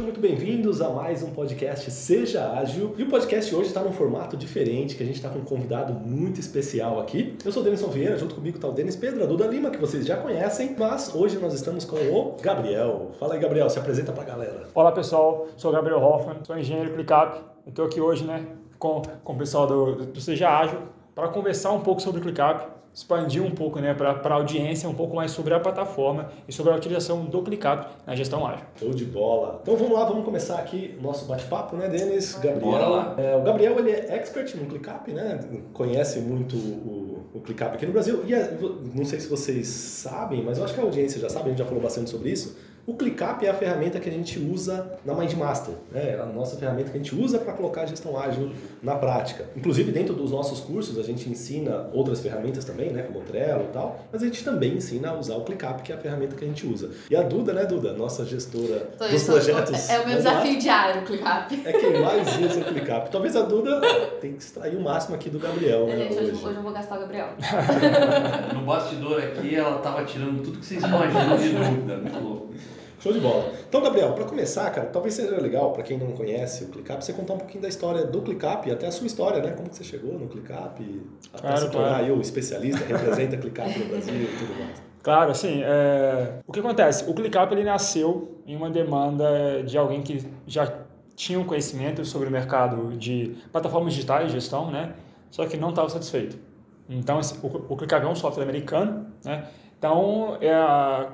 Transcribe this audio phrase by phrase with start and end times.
[0.00, 2.94] sejam muito bem-vindos a mais um podcast Seja Ágil.
[2.96, 5.92] E o podcast hoje está num formato diferente, que a gente está com um convidado
[5.92, 7.36] muito especial aqui.
[7.44, 9.76] Eu sou o Denison Vieira, junto comigo está o Denis Pedro, a Duda Lima, que
[9.76, 13.10] vocês já conhecem, mas hoje nós estamos com o Gabriel.
[13.18, 14.68] Fala aí, Gabriel, se apresenta para a galera.
[14.74, 15.48] Olá, pessoal.
[15.58, 17.42] Sou o Gabriel Hoffman, sou engenheiro ClickUp.
[17.66, 18.46] Estou aqui hoje né,
[18.78, 20.78] com, com o pessoal do, do Seja Ágil
[21.14, 24.94] para conversar um pouco sobre o ClickUp expandir um pouco né, para a audiência um
[24.94, 28.64] pouco mais sobre a plataforma e sobre a utilização do ClickUp na gestão ágil.
[28.76, 29.60] Show de bola!
[29.62, 32.34] Então vamos lá, vamos começar aqui o nosso bate-papo, né, Denis?
[32.34, 33.14] Gabriel.
[33.16, 35.40] É, o Gabriel ele é expert no ClickUp, né?
[35.72, 38.24] Conhece muito o, o ClickUp aqui no Brasil.
[38.26, 38.58] E é,
[38.94, 41.58] não sei se vocês sabem, mas eu acho que a audiência já sabe, a gente
[41.58, 45.14] já falou bastante sobre isso o ClickUp é a ferramenta que a gente usa na
[45.14, 46.16] MindMaster, né?
[46.16, 48.50] É a nossa ferramenta que a gente usa para colocar a gestão ágil
[48.82, 49.48] na prática.
[49.56, 53.02] Inclusive, dentro dos nossos cursos, a gente ensina outras ferramentas também, né?
[53.02, 55.92] como o Trello e tal, mas a gente também ensina a usar o ClickUp, que
[55.92, 56.90] é a ferramenta que a gente usa.
[57.10, 57.92] E a Duda, né, Duda?
[57.92, 59.88] Nossa gestora Tô dos projetos.
[59.88, 61.62] É o meu desafio diário, o ClickUp.
[61.64, 63.10] É quem mais usa o ClickUp.
[63.10, 63.80] Talvez a Duda
[64.20, 65.96] tem que extrair o máximo aqui do Gabriel, né?
[65.96, 67.28] Gente, hoje, hoje eu vou gastar o Gabriel.
[68.54, 71.96] no bastidor aqui, ela tava tirando tudo que vocês imaginam de dúvida.
[71.98, 72.54] Muito louco.
[73.00, 73.50] Show de bola.
[73.66, 77.14] Então, Gabriel, para começar, cara, talvez seja legal para quem não conhece o ClickUp, você
[77.14, 79.52] contar um pouquinho da história do ClickUp e até a sua história, né?
[79.52, 82.18] Como que você chegou no ClickUp, até claro, se tornar claro.
[82.18, 84.82] o especialista, representa ClickUp no Brasil e tudo mais.
[85.02, 86.40] Claro, assim, é...
[86.46, 87.10] o que acontece?
[87.10, 90.70] O ClickUp ele nasceu em uma demanda de alguém que já
[91.16, 94.92] tinha um conhecimento sobre o mercado de plataformas digitais de gestão, né?
[95.30, 96.38] Só que não estava satisfeito.
[96.86, 99.44] Então, assim, o ClickUp é um software americano, né?
[99.80, 100.52] Então, é,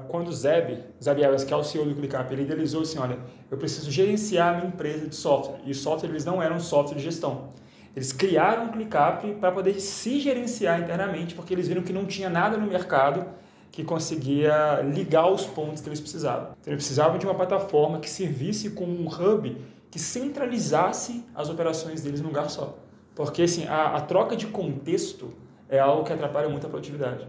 [0.09, 3.17] quando o Zeb, Zeb Evans, que é o CEO do ClickUp, ele idealizou assim, olha,
[3.49, 5.61] eu preciso gerenciar a minha empresa de software.
[5.65, 7.51] E software, eles não eram software de gestão.
[7.95, 12.29] Eles criaram o ClickUp para poder se gerenciar internamente, porque eles viram que não tinha
[12.29, 13.25] nada no mercado
[13.71, 16.49] que conseguia ligar os pontos que eles precisavam.
[16.61, 19.57] Então, eles precisavam de uma plataforma que servisse como um hub
[19.93, 22.77] que centralizasse as operações deles num lugar só.
[23.15, 25.33] Porque assim, a, a troca de contexto
[25.69, 27.29] é algo que atrapalha muito a produtividade.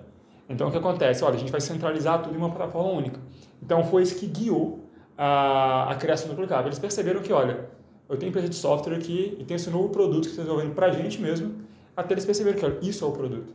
[0.49, 1.23] Então, o que acontece?
[1.23, 3.19] Olha, a gente vai centralizar tudo em uma plataforma única.
[3.61, 4.87] Então, foi isso que guiou
[5.17, 6.65] a, a criação do ClickUp.
[6.65, 7.67] Eles perceberam que, olha,
[8.09, 10.87] eu tenho empresa de software aqui e tem esse novo produto que está desenvolvendo para
[10.87, 11.55] a gente mesmo,
[11.95, 13.53] até eles perceberam que, olha, isso é o produto.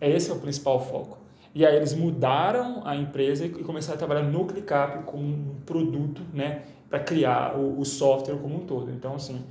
[0.00, 1.18] É esse é o principal foco.
[1.54, 6.22] E aí eles mudaram a empresa e começaram a trabalhar no ClickUp como um produto,
[6.32, 8.90] né, para criar o, o, software como um todo.
[8.90, 9.44] Então, assim,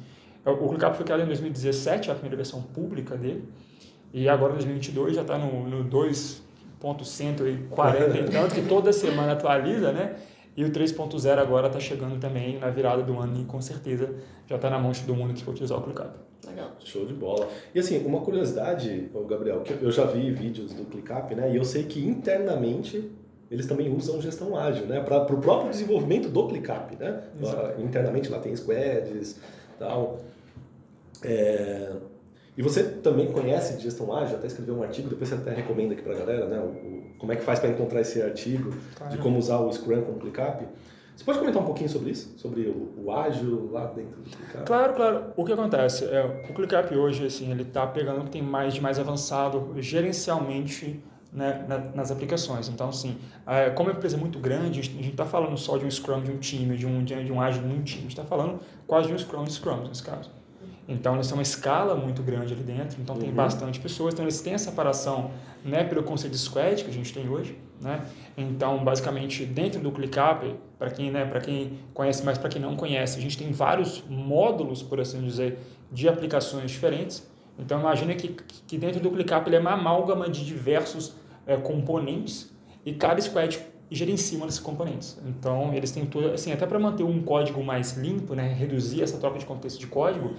[0.44, 3.48] o ClickUp foi criado em 2017, a primeira versão pública dele,
[4.12, 6.41] e agora em 2022 já está no, no 2
[6.82, 10.16] 3.140 e tanto, que toda semana atualiza, né?
[10.56, 14.14] E o 3.0 agora está chegando também na virada do ano e com certeza
[14.48, 16.10] já está na mão de todo mundo que for utilizar o ClickUp.
[16.46, 17.48] Legal, show de bola.
[17.74, 21.52] E assim, uma curiosidade, Gabriel, que eu já vi vídeos do ClickUp, né?
[21.54, 23.10] E eu sei que internamente
[23.50, 25.02] eles também usam gestão ágil, né?
[25.02, 27.24] Para o próprio desenvolvimento do ClickUp, né?
[27.42, 27.82] Exato.
[27.82, 29.40] Internamente lá tem squads,
[29.78, 30.20] tal.
[31.24, 31.94] É,
[32.58, 35.94] e você também conhece de gestão ágil, até escreveu um artigo, depois você até recomenda
[35.94, 36.60] aqui para a galera, né?
[36.60, 39.16] O, como é que faz para encontrar esse artigo, claro.
[39.16, 40.66] de como usar o Scrum com o ClickUp.
[41.16, 42.34] Você pode comentar um pouquinho sobre isso?
[42.38, 44.66] Sobre o, o ágil lá dentro do ClickUp?
[44.66, 45.26] Claro, claro.
[45.38, 48.74] O que acontece é o ClickUp hoje, assim, ele está pegando o que tem mais
[48.74, 51.02] de mais avançado gerencialmente
[51.32, 52.68] né, nas aplicações.
[52.68, 55.86] Então, assim, é, como é uma empresa muito grande, a gente está falando só de
[55.86, 58.12] um Scrum de um time, de um, de um ágil de um time, a gente
[58.12, 60.41] está falando quase de um Scrum de Scrum, nesse caso.
[60.88, 63.22] Então, eles têm uma escala muito grande ali dentro, então uhum.
[63.22, 64.14] tem bastante pessoas.
[64.14, 65.32] Então, eles têm a separação
[65.64, 67.58] né, pelo conceito de squad que a gente tem hoje.
[67.80, 68.04] Né?
[68.38, 73.18] Então, basicamente, dentro do ClickUp, para quem, né, quem conhece, mas para quem não conhece,
[73.18, 75.60] a gente tem vários módulos, por assim dizer,
[75.92, 77.28] de aplicações diferentes.
[77.58, 78.30] Então, imagine que,
[78.68, 81.16] que dentro do ClickUp ele é uma amálgama de diversos
[81.46, 82.52] é, componentes
[82.86, 83.60] e cada squad
[83.90, 85.20] gerencia desses componentes.
[85.26, 89.18] Então, eles têm tudo, assim, até para manter um código mais limpo, né, reduzir essa
[89.18, 90.34] troca de contexto de código,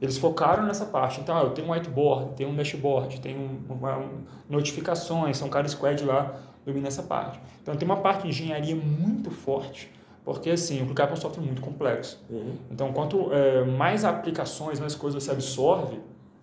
[0.00, 1.20] eles focaram nessa parte.
[1.20, 4.08] Então, ah, eu tenho um whiteboard, tenho um dashboard, tenho uma, uma,
[4.48, 6.34] notificações, são cada squad lá
[6.64, 7.38] domina essa parte.
[7.62, 9.90] Então, tem uma parte de engenharia muito forte,
[10.24, 12.22] porque assim, o ClickUp é um software muito complexo.
[12.30, 12.54] Uhum.
[12.70, 15.98] Então, quanto é, mais aplicações, mais coisas você absorve,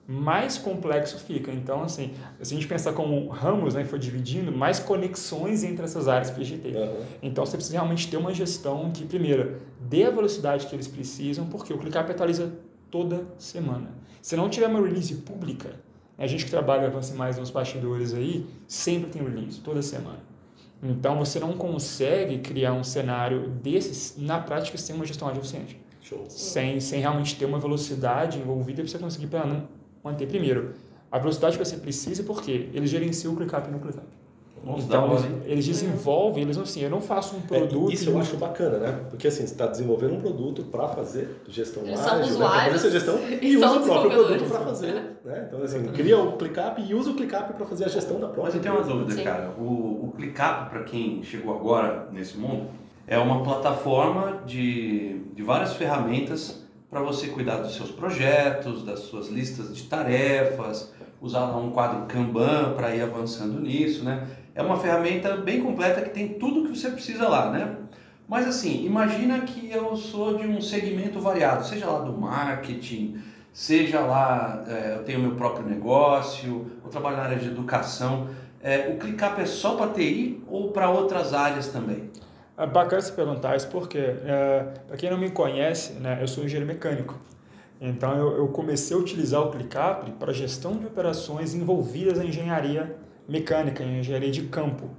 [0.08, 1.52] mais complexo fica.
[1.52, 6.08] Então, assim, se a gente pensar como ramos, né, for dividindo, mais conexões entre essas
[6.08, 6.78] áreas para a gente ter.
[6.78, 7.00] Uhum.
[7.22, 11.46] Então, você precisa realmente ter uma gestão que, primeiro, dê a velocidade que eles precisam,
[11.48, 12.54] porque o ClickUp atualiza
[12.89, 13.89] toda semana.
[14.22, 15.75] Se não tiver uma release pública,
[16.18, 20.19] a gente que trabalha assim, mais nos bastidores aí, sempre tem release, toda semana.
[20.81, 25.80] Então você não consegue criar um cenário desses na prática sem uma gestão ágil eficiente.
[26.01, 26.25] Show.
[26.30, 29.30] Sem, sem realmente ter uma velocidade envolvida para você conseguir
[30.04, 30.74] manter primeiro
[31.12, 34.07] a velocidade que você precisa, porque ele gerencia o ClickUp no ClickUp.
[34.65, 37.92] Então, eles, eles desenvolvem, eles assim, eu não faço um É, produto...
[37.92, 39.00] isso eu acho bacana, né?
[39.09, 42.48] Porque assim, você está desenvolvendo um produto para fazer gestão Eles ágil, são né?
[42.48, 44.94] Fazer essa gestão e e, usa o próprio produto para fazer.
[45.24, 45.45] Né?
[45.48, 48.44] Então, assim, cria o ClickUp e usa o ClickUp para fazer a gestão da própria
[48.44, 49.24] Mas eu tenho uma dúvida, Sim.
[49.24, 49.51] cara.
[49.57, 52.68] O, o ClickUp, para quem chegou agora nesse mundo,
[53.06, 59.27] é uma plataforma de, de várias ferramentas para você cuidar dos seus projetos, das suas
[59.27, 64.28] listas de tarefas, usar um quadro Kanban para ir avançando nisso, né?
[64.54, 67.75] É uma ferramenta bem completa que tem tudo que você precisa lá, né?
[68.28, 73.22] Mas assim, imagina que eu sou de um segmento variado, seja lá do marketing,
[73.54, 78.28] seja lá, é, eu tenho meu próprio negócio, eu trabalho na área de educação.
[78.62, 82.10] É, o ClickUp é só para TI ou para outras áreas também?
[82.58, 86.44] É bacana você perguntar isso porque, é, para quem não me conhece, né, eu sou
[86.44, 87.16] engenheiro mecânico.
[87.80, 92.96] Então, eu, eu comecei a utilizar o ClickUp para gestão de operações envolvidas na engenharia
[93.28, 94.90] mecânica, em engenharia de campo.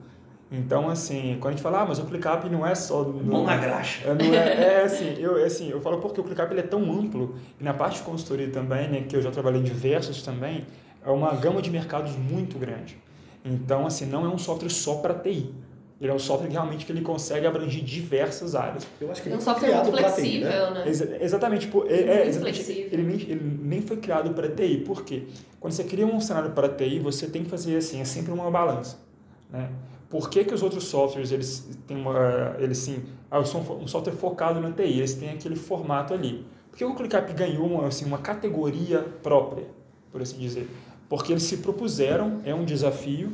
[0.50, 3.04] Então, assim, quando a gente fala, ah, mas o ClickUp não é só...
[3.04, 4.08] Mão na graxa.
[4.08, 6.66] É, não é, é assim, eu, é assim, eu falo porque o ClickUp ele é
[6.66, 10.22] tão amplo, e na parte de consultoria também, né, que eu já trabalhei em diversos
[10.22, 10.66] também,
[11.04, 12.96] é uma gama de mercados muito grande.
[13.44, 15.54] Então, assim, não é um software só para TI.
[16.00, 18.86] Ele é um software que realmente que ele consegue abranger diversas áreas.
[19.00, 20.84] Eu acho que É ele um foi software muito TI, flexível, né?
[20.84, 20.88] né?
[20.88, 24.78] Exa- exatamente, tipo, é, é, exatamente ele, nem, ele nem foi criado para TI.
[24.86, 25.24] Por quê?
[25.58, 28.48] Quando você cria um cenário para TI, você tem que fazer assim, é sempre uma
[28.48, 28.96] balança.
[29.50, 29.68] Né?
[30.08, 33.86] Por que, que os outros softwares, eles têm uma, eles sim, ah, eu sou um
[33.88, 36.46] software focado na TI, eles têm aquele formato ali.
[36.70, 39.64] Por que o ClickUp ganhou uma, assim, uma categoria própria,
[40.12, 40.68] por assim dizer?
[41.08, 43.32] Porque eles se propuseram, é um desafio,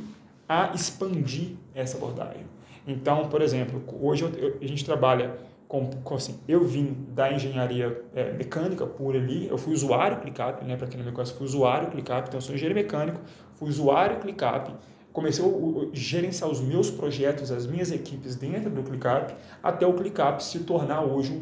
[0.48, 2.42] a expandir essa abordagem.
[2.86, 5.34] Então, por exemplo, hoje eu- a gente trabalha
[5.66, 10.62] com, com, assim, eu vim da engenharia é, mecânica pura ali, eu fui usuário ClickUp,
[10.64, 13.20] né, para quem não me conhece, fui usuário ClickUp, então eu sou engenheiro mecânico,
[13.54, 14.74] fui usuário ClickUp,
[15.12, 15.48] comecei a
[15.92, 21.02] gerenciar os meus projetos, as minhas equipes dentro do ClickUp, até o ClickUp se tornar
[21.02, 21.40] hoje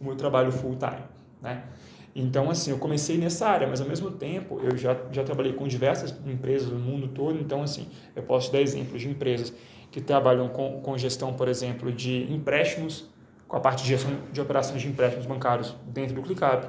[0.00, 1.04] o meu trabalho full time,
[1.40, 1.64] né?
[2.14, 5.66] Então, assim, eu comecei nessa área, mas ao mesmo tempo eu já, já trabalhei com
[5.66, 9.52] diversas empresas no mundo todo, então, assim, eu posso dar exemplos de empresas
[9.90, 13.08] que trabalham com, com gestão, por exemplo, de empréstimos,
[13.48, 16.68] com a parte de gestão de operações de empréstimos bancários dentro do ClickUp,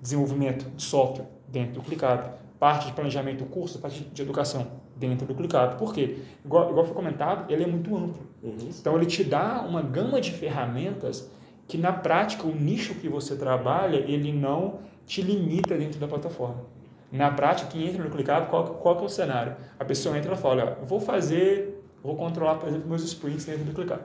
[0.00, 5.26] desenvolvimento de software dentro do ClickUp, parte de planejamento do curso, parte de educação dentro
[5.26, 5.76] do ClickUp.
[5.78, 6.18] Por quê?
[6.44, 8.26] Igual, igual foi comentado, ele é muito amplo.
[8.42, 8.56] Uhum.
[8.80, 11.30] Então ele te dá uma gama de ferramentas
[11.68, 16.64] que na prática o nicho que você trabalha ele não te limita dentro da plataforma.
[17.12, 19.56] Na prática, quem entra no ClickUp, qual, qual que é o cenário?
[19.78, 23.64] A pessoa entra e fala, olha, vou fazer, vou controlar, por exemplo, meus sprints dentro
[23.64, 24.00] do ClickUp.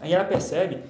[0.00, 0.80] Aí ela percebe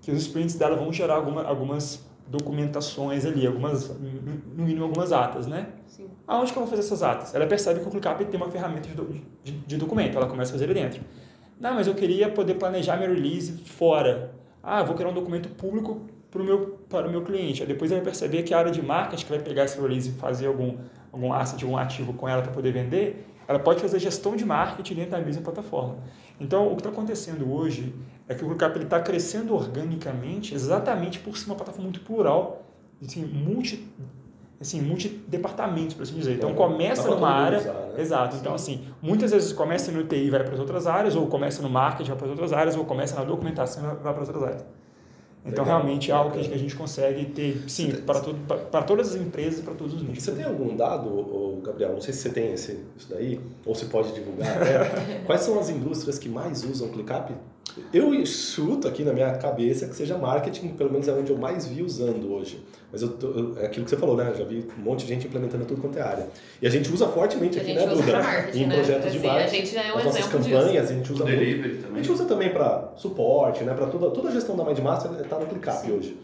[0.00, 5.46] que os sprints dela vão gerar alguma, algumas documentações ali, algumas, no mínimo algumas atas,
[5.46, 5.68] né?
[5.86, 6.08] Sim.
[6.26, 7.34] Aonde que eu vou fazer essas atas?
[7.34, 10.52] Ela percebe que o ClickUp tem uma ferramenta de, de, de documento, ela começa a
[10.52, 11.00] fazer ali dentro.
[11.58, 14.37] Não, mas eu queria poder planejar minha release fora.
[14.62, 17.62] Ah, vou criar um documento público pro meu, para o meu cliente.
[17.62, 20.10] Aí depois ele vai perceber que a área de marketing que vai pegar essa release
[20.10, 20.78] e fazer algum,
[21.12, 24.94] algum asset, algum ativo com ela para poder vender, ela pode fazer gestão de marketing
[24.94, 25.98] dentro da mesma plataforma.
[26.38, 27.94] Então, o que está acontecendo hoje
[28.28, 32.66] é que o ClickUp está crescendo organicamente exatamente por ser uma plataforma muito plural,
[33.02, 33.88] assim, multi,
[34.60, 36.34] assim, multidepartamentos, por assim dizer.
[36.34, 37.60] Então, É, começa numa área...
[37.60, 37.74] né?
[37.98, 38.36] Exato.
[38.36, 41.62] Então, assim, muitas vezes começa no TI e vai para as outras áreas, ou começa
[41.62, 44.28] no marketing vai para as outras áreas, ou começa na documentação e vai para as
[44.28, 44.64] outras áreas.
[45.46, 48.82] Então, Legal, realmente é algo que a gente- consegue ter, sim, para, todo, para, para
[48.82, 50.24] todas as empresas e para todos os nichos.
[50.24, 51.92] Você tem algum dado, Gabriel?
[51.92, 55.20] Não sei se você tem esse, isso daí, ou se pode divulgar até.
[55.24, 57.32] Quais são as indústrias que mais usam ClickUp?
[57.92, 61.66] Eu chuto aqui na minha cabeça que seja marketing, pelo menos é onde eu mais
[61.66, 62.64] vi usando hoje.
[62.90, 64.30] Mas eu, tô- é aquilo que você falou, né?
[64.30, 66.26] Eu já vi um monte de gente implementando tudo quanto é área.
[66.60, 68.12] E a gente usa fortemente A aqui, né, Duda?
[68.20, 68.74] marketing, em né?
[68.76, 69.56] projetos de Assim, a marketing.
[69.56, 70.78] gente já é um As nossas campanhas, disso.
[70.78, 71.38] a gente O usa muito.
[71.38, 72.02] delivery A também.
[72.02, 73.74] gente usa também para suporte, né?
[73.74, 75.92] Para toda, toda a gestão da Mindmaster está no ClickUp Sim.
[75.92, 76.16] hoje.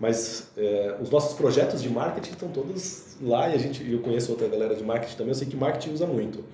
[0.00, 4.30] Mas é, os nossos projetos de marketing estão todos lá e a gente, eu conheço
[4.30, 6.44] outra galera de marketing também, eu sei que marketing usa muito.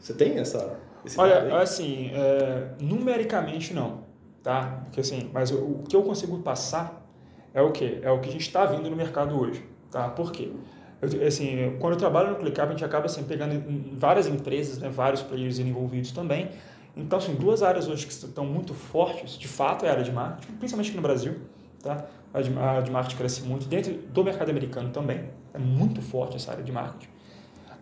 [0.00, 4.04] Você tem essa, esse Olha, assim, é, numericamente não,
[4.42, 4.82] tá?
[4.84, 7.04] Porque assim, mas o, o que eu consigo passar
[7.52, 7.98] é o quê?
[8.02, 10.08] É o que a gente está vendo no mercado hoje, tá?
[10.08, 10.52] Por quê?
[11.00, 13.62] Eu, assim, quando eu trabalho no ClickUp, a gente acaba assim, pegando
[13.98, 16.50] várias empresas, né, vários players envolvidos também.
[16.96, 20.12] Então, assim, duas áreas hoje que estão muito fortes, de fato, é a área de
[20.12, 21.36] marketing, principalmente aqui no Brasil,
[21.82, 22.06] tá?
[22.32, 26.36] A de, a de marketing cresce muito, dentro do mercado americano também, é muito forte
[26.36, 27.08] essa área de marketing.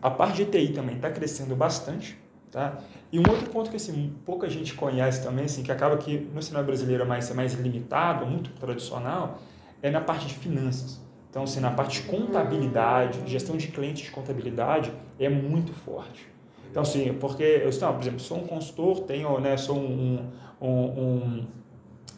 [0.01, 2.19] A parte de TI também está crescendo bastante,
[2.51, 2.79] tá?
[3.13, 6.43] E um outro ponto que assim, pouca gente conhece também, assim, que acaba que no
[6.43, 9.39] cenário brasileiro é mais, é mais limitado, muito tradicional,
[9.83, 11.01] é na parte de finanças.
[11.31, 16.27] Então, assim, na parte de contabilidade, gestão de clientes de contabilidade, é muito forte.
[16.71, 20.29] Então, sim, porque eu, não, por exemplo, sou um consultor, tenho, né, sou um,
[20.61, 21.47] um, um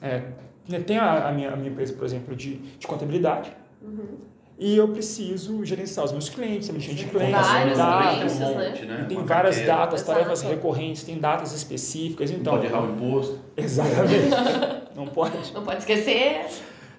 [0.01, 0.21] é,
[0.87, 4.17] tenho a, a, minha, a minha empresa, por exemplo, de, de contabilidade, uhum.
[4.59, 9.07] E eu preciso gerenciar os meus clientes, a minha de clientes, vários datas, clientes, né?
[9.09, 12.55] tem várias datas, tarefas recorrentes, tem datas específicas, então...
[12.55, 13.39] Não pode errar o imposto.
[13.57, 14.31] Exatamente.
[14.95, 15.53] Não pode.
[15.55, 16.47] Não pode esquecer.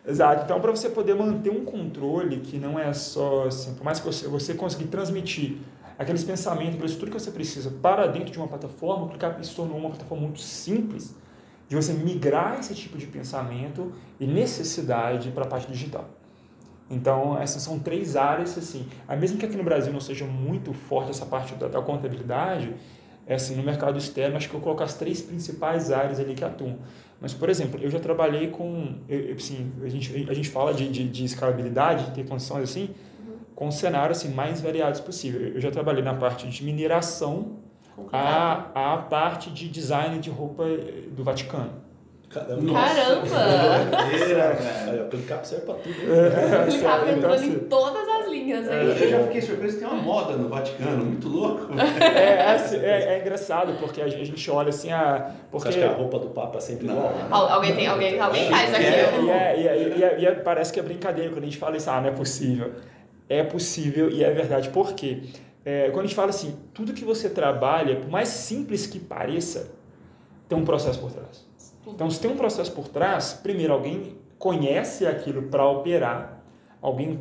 [0.05, 0.43] Exato.
[0.43, 4.05] Então, para você poder manter um controle que não é só assim, por mais que
[4.05, 5.57] você, você conseguir transmitir
[5.97, 9.55] aqueles pensamentos, aquilo tudo que você precisa para dentro de uma plataforma, o ClickUp se
[9.55, 11.15] tornou uma plataforma muito simples
[11.69, 16.09] de você migrar esse tipo de pensamento e necessidade para a parte digital.
[16.93, 18.87] Então, essas são três áreas, assim,
[19.19, 22.73] mesmo que aqui no Brasil não seja muito forte essa parte da, da contabilidade,
[23.25, 26.43] é assim, no mercado externo, acho que eu coloco as três principais áreas ali que
[26.43, 26.77] atuam.
[27.21, 30.89] Mas, por exemplo, eu já trabalhei com, eu, assim, a gente, a gente fala de,
[30.89, 33.35] de, de escalabilidade, de ter condições assim, uhum.
[33.55, 35.41] com cenários assim, mais variados possível.
[35.41, 37.63] Eu já trabalhei na parte de mineração,
[38.11, 40.65] a, a parte de design de roupa
[41.15, 41.82] do Vaticano.
[42.33, 42.73] Caramba!
[42.73, 44.05] Caramba.
[45.03, 45.89] o ClickUp serve pra tudo.
[45.89, 48.69] O ClickUp entrando então, assim, em todas as linhas.
[48.69, 49.03] Aí.
[49.03, 51.67] Eu já fiquei surpreso, tem uma moda no Vaticano, muito louco.
[52.03, 55.31] É, é, é, é engraçado, porque a gente olha assim, a...
[55.51, 55.71] Porque...
[55.71, 57.09] Você acha que a roupa do Papa é sempre igual?
[57.09, 57.27] Né?
[57.29, 59.27] Alguém, tem, alguém, alguém faz aquilo.
[59.27, 62.01] E, é, e, é, e, parece que é brincadeira quando a gente fala isso, ah,
[62.01, 62.71] não é possível.
[63.29, 64.69] É possível e é verdade.
[64.69, 65.23] Por quê?
[65.65, 69.71] É, quando a gente fala assim, tudo que você trabalha, por mais simples que pareça,
[70.49, 71.45] tem um processo por trás.
[71.87, 76.43] Então, se tem um processo por trás, primeiro alguém conhece aquilo para operar,
[76.81, 77.19] alguém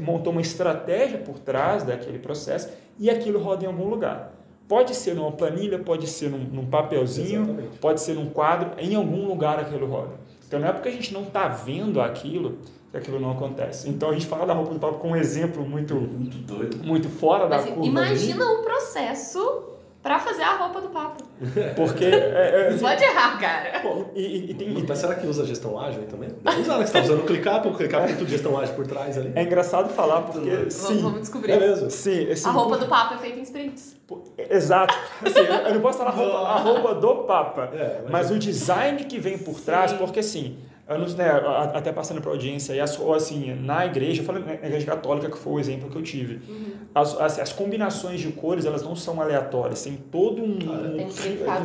[0.00, 4.32] montou uma estratégia por trás daquele processo e aquilo roda em algum lugar.
[4.66, 7.78] Pode ser numa planilha, pode ser num, num papelzinho, Exatamente.
[7.78, 10.14] pode ser num quadro, em algum lugar aquilo roda.
[10.46, 12.58] Então não é porque a gente não está vendo aquilo
[12.90, 13.88] que aquilo não acontece.
[13.88, 17.08] Então a gente fala da roupa do papo com um exemplo muito, muito doido, muito
[17.08, 17.86] fora da assim, curva.
[17.86, 19.64] Imagina o processo
[20.02, 21.24] para fazer a roupa do papo.
[21.76, 22.04] Porque.
[22.04, 23.80] É, é, Pode errar, cara.
[23.80, 26.30] Pô, e, e, tem, e, mas será que usa gestão ágil também?
[26.42, 26.86] Deve usar, né?
[26.86, 29.32] Você está usando o ClickUp, o ClickUp tem tudo gestão ágil por trás ali.
[29.34, 30.50] É engraçado falar porque.
[30.50, 30.70] Tudo.
[30.70, 31.52] sim, vamos descobrir.
[31.52, 31.90] É mesmo?
[31.90, 33.96] Sim, a roupa do Papa é feita em sprints.
[34.38, 34.94] Exato.
[35.22, 38.38] Assim, eu não posso falar a roupa, a roupa do Papa, é, mas, mas o
[38.38, 39.98] design que vem por trás, sim.
[39.98, 40.56] porque assim
[40.88, 41.28] anos, né,
[41.74, 45.30] até passando para audiência, e as, ou assim, na igreja, eu falei na igreja católica,
[45.30, 46.72] que foi o exemplo que eu tive, uhum.
[46.94, 50.58] as, as, as, combinações de cores, elas não são aleatórias, tem todo um...
[50.72, 51.10] Ah, tem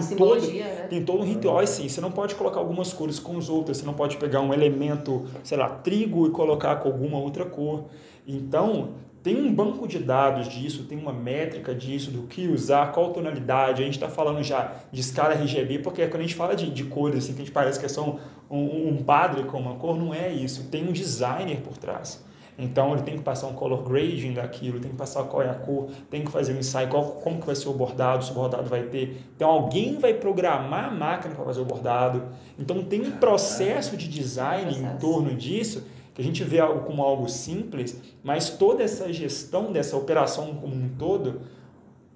[0.02, 0.88] simbologia, todo, né?
[0.90, 3.86] Tem todo um ritual, assim, você não pode colocar algumas cores com as outras, você
[3.86, 7.86] não pode pegar um elemento, sei lá, trigo e colocar com alguma outra cor.
[8.28, 8.90] Então,
[9.24, 13.82] tem um banco de dados disso, tem uma métrica disso, do que usar, qual tonalidade.
[13.82, 16.84] A gente está falando já de escala RGB, porque quando a gente fala de, de
[16.84, 18.20] cores, assim, que a gente parece que é só
[18.58, 20.66] um, um, padre com uma cor, não é isso.
[20.66, 22.24] Tem um designer por trás.
[22.58, 25.56] Então ele tem que passar um color grading daquilo, tem que passar qual é a
[25.56, 28.36] cor, tem que fazer um ensaio, qual, como que vai ser o bordado, se o
[28.36, 29.24] bordado vai ter.
[29.36, 32.24] Então alguém vai programar a máquina para fazer o bordado.
[32.60, 34.86] Então tem um processo de design processo.
[34.86, 35.84] em torno disso
[36.14, 40.90] que a gente vê como algo simples, mas toda essa gestão dessa operação como um
[40.90, 41.42] todo,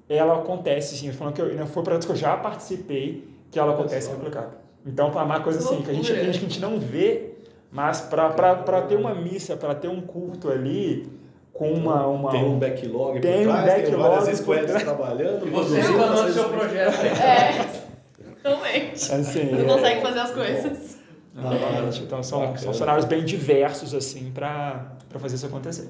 [0.08, 4.10] ela acontece, assim, falando que eu, foi para que eu já participei, que ela acontece
[4.10, 4.67] no Replicap.
[4.88, 7.34] Então, é uma coisa assim, que a gente, que a gente não vê,
[7.72, 11.12] mas para ter uma missa, para ter um culto ali,
[11.58, 15.48] com uma, uma tem um backlog tem por trás, um backlog tem várias squads trabalhando.
[15.48, 16.94] E você reclamando do seu projeto.
[17.04, 17.66] É,
[18.44, 19.12] totalmente.
[19.12, 19.74] Assim, não é...
[19.74, 20.98] consegue fazer as coisas.
[21.36, 22.04] Exatamente.
[22.04, 25.90] Então são, são cenários bem diversos assim para fazer isso acontecer.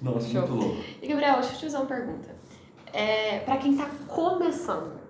[0.00, 0.40] Nossa, Show.
[0.48, 0.82] muito louco.
[1.00, 2.28] E Gabriel, deixa eu te fazer uma pergunta.
[2.92, 5.01] É, para quem está começando,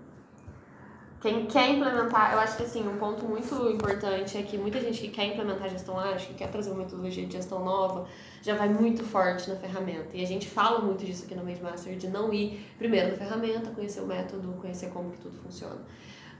[1.22, 5.00] quem quer implementar, eu acho que assim, um ponto muito importante é que muita gente
[5.00, 8.08] que quer implementar gestão ágil, que quer trazer uma metodologia de gestão nova,
[8.42, 10.08] já vai muito forte na ferramenta.
[10.16, 13.16] E a gente fala muito disso aqui no Made Master, de não ir primeiro na
[13.16, 15.78] ferramenta, conhecer o método, conhecer como que tudo funciona.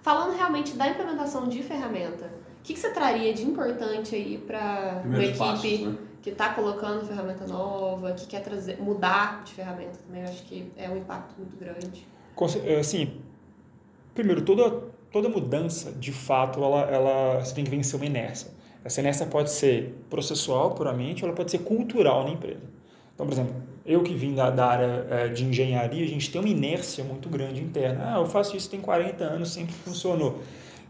[0.02, 2.24] Falando realmente da implementação de ferramenta,
[2.58, 5.96] o que, que você traria de importante aí para uma equipe passos, né?
[6.20, 10.24] que está colocando ferramenta nova, que quer trazer, mudar de ferramenta também?
[10.24, 12.04] Eu acho que é um impacto muito grande.
[12.80, 13.22] Assim,
[14.14, 14.70] primeiro, toda,
[15.10, 18.50] toda mudança, de fato, ela, ela, você tem que vencer uma inércia.
[18.84, 22.62] Essa inércia pode ser processual, puramente, ou ela pode ser cultural na empresa.
[23.14, 23.54] Então, por exemplo,
[23.84, 27.28] eu que vim da, da área é, de engenharia, a gente tem uma inércia muito
[27.28, 28.14] grande interna.
[28.14, 30.40] Ah, eu faço isso tem 40 anos, sempre funcionou.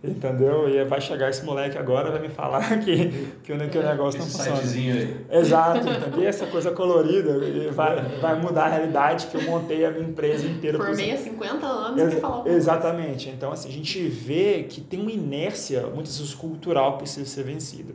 [0.04, 0.68] Entendeu?
[0.68, 3.09] E vai chegar esse moleque agora vai me falar que,
[3.44, 4.99] que, o, que o negócio esse não funciona.
[4.99, 5.26] Aí.
[5.30, 6.28] Exato, entendeu?
[6.28, 7.38] Essa coisa colorida
[7.71, 10.76] vai, vai mudar a realidade que eu montei a minha empresa inteira.
[10.76, 13.28] Formei há 50 anos Ex falar Exatamente.
[13.28, 17.44] Então, assim, a gente vê que tem uma inércia, muitas vezes cultural, que precisa ser
[17.44, 17.94] vencida.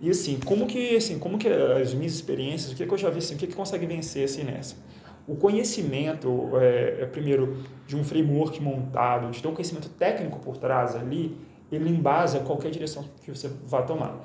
[0.00, 3.10] E assim, como que, assim, como que as minhas experiências, o que, que eu já
[3.10, 4.76] vi assim, o que, que consegue vencer essa inércia?
[5.26, 10.56] O conhecimento, é, é, primeiro, de um framework montado, de ter um conhecimento técnico por
[10.56, 11.36] trás ali,
[11.72, 14.20] ele embasa qualquer direção que você vá tomar.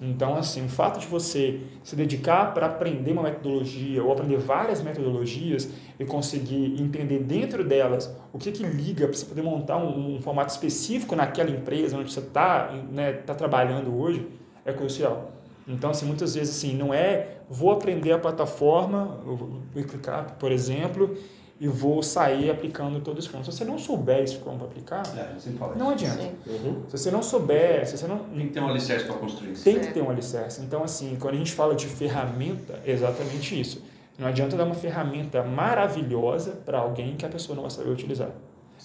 [0.00, 4.82] Então, assim, o fato de você se dedicar para aprender uma metodologia ou aprender várias
[4.82, 10.16] metodologias e conseguir entender dentro delas o que, que liga para você poder montar um,
[10.16, 14.26] um, formato específico naquela empresa onde você está né, tá trabalhando hoje
[14.64, 15.30] é crucial.
[15.66, 21.16] Então, assim, muitas vezes, assim, não é vou aprender a plataforma, o ClickUp, por exemplo,
[21.60, 25.34] e vou sair aplicando todo esse Se você não souber esse como aplicar, é,
[25.76, 26.22] não adianta.
[26.46, 26.82] Uhum.
[26.88, 28.18] Se você não souber, se você não...
[28.18, 29.64] Tem que ter um alicerce para construir isso.
[29.64, 30.62] Tem que ter um alicerce.
[30.62, 33.82] Então, assim, quando a gente fala de ferramenta, é exatamente isso.
[34.18, 38.30] Não adianta dar uma ferramenta maravilhosa para alguém que a pessoa não vai saber utilizar.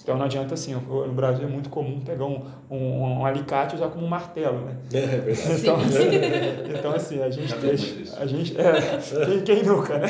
[0.02, 3.78] Então não adianta assim, no Brasil é muito comum pegar um, um, um alicate e
[3.78, 4.78] usar como um martelo, né?
[4.94, 5.62] É, é verdade.
[5.62, 8.18] Então, assim, então assim, a gente deixa.
[8.18, 10.08] A gente, é, quem, quem nunca, né?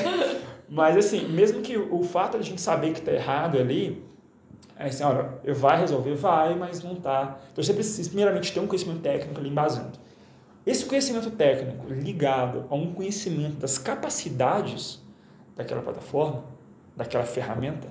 [0.69, 4.05] Mas assim, mesmo que o fato de a gente saber que está errado ali,
[4.77, 7.39] é assim, olha, vai resolver, vai, mas não está.
[7.51, 9.99] Então você precisa primeiramente ter um conhecimento técnico ali embasando.
[10.65, 15.01] Esse conhecimento técnico ligado a um conhecimento das capacidades
[15.55, 16.45] daquela plataforma,
[16.95, 17.87] daquela ferramenta,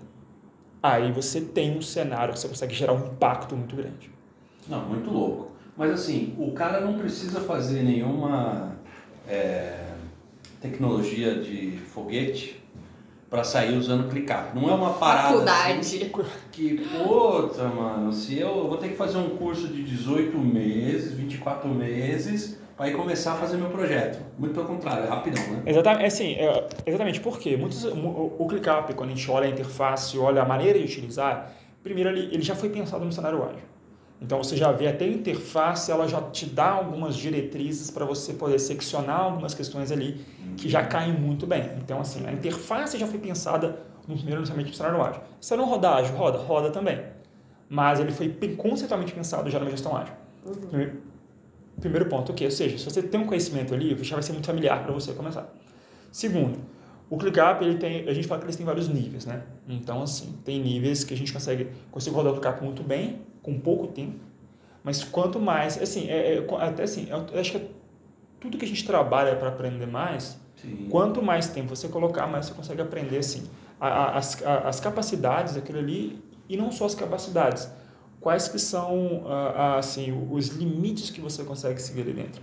[0.83, 4.11] aí você tem um cenário que você consegue gerar um impacto muito grande.
[4.69, 5.53] Não, muito louco.
[5.77, 8.77] Mas assim, o cara não precisa fazer nenhuma
[9.29, 9.93] é,
[10.61, 12.61] tecnologia de foguete
[13.31, 14.53] para sair usando clicar.
[14.55, 15.81] Não é uma parada Faculdade.
[15.81, 16.11] Assim,
[16.51, 21.13] que, puta, mano, se eu, eu vou ter que fazer um curso de 18 meses,
[21.13, 24.25] 24 meses, para ir começar a fazer meu projeto.
[24.39, 25.63] Muito pelo contrário, é rapidão, né?
[25.67, 27.57] Exatamente, é assim, é, exatamente, por quê?
[27.57, 31.53] Muitos, o, o ClickUp, quando a gente olha a interface, olha a maneira de utilizar,
[31.83, 33.67] primeiro ele, ele já foi pensado no cenário ágil.
[34.23, 38.33] Então você já vê até a interface, ela já te dá algumas diretrizes para você
[38.33, 40.25] poder seccionar algumas questões ali
[40.57, 41.73] que já caem muito bem.
[41.79, 45.21] Então assim, a interface já foi pensada no primeiro lançamento do cenário ágil.
[45.41, 47.01] Se não rodar ágil, roda, roda também.
[47.69, 50.15] Mas ele foi conceitualmente pensado já na gestão ágil.
[50.45, 50.91] Uhum.
[51.81, 54.47] Primeiro ponto, ok, ou seja, se você tem um conhecimento ali, já vai ser muito
[54.47, 55.53] familiar para você começar.
[56.11, 56.59] Segundo,
[57.11, 59.43] o ClickUp, ele tem, a gente fala que eles têm vários níveis, né?
[59.69, 63.59] Então, assim, tem níveis que a gente consegue, consegue rodar o ClickUp muito bem, com
[63.59, 64.19] pouco tempo,
[64.83, 67.67] mas quanto mais, assim, é, é até assim, eu acho que é
[68.41, 70.89] tudo que a gente trabalha para aprender mais, Sim.
[70.91, 73.49] quanto mais tempo você colocar, mais você consegue aprender, assim,
[73.81, 77.71] as, as capacidades daquilo ali, e não só as capacidades,
[78.21, 79.23] quais que são,
[79.77, 82.43] assim, os limites que você consegue seguir ali dentro.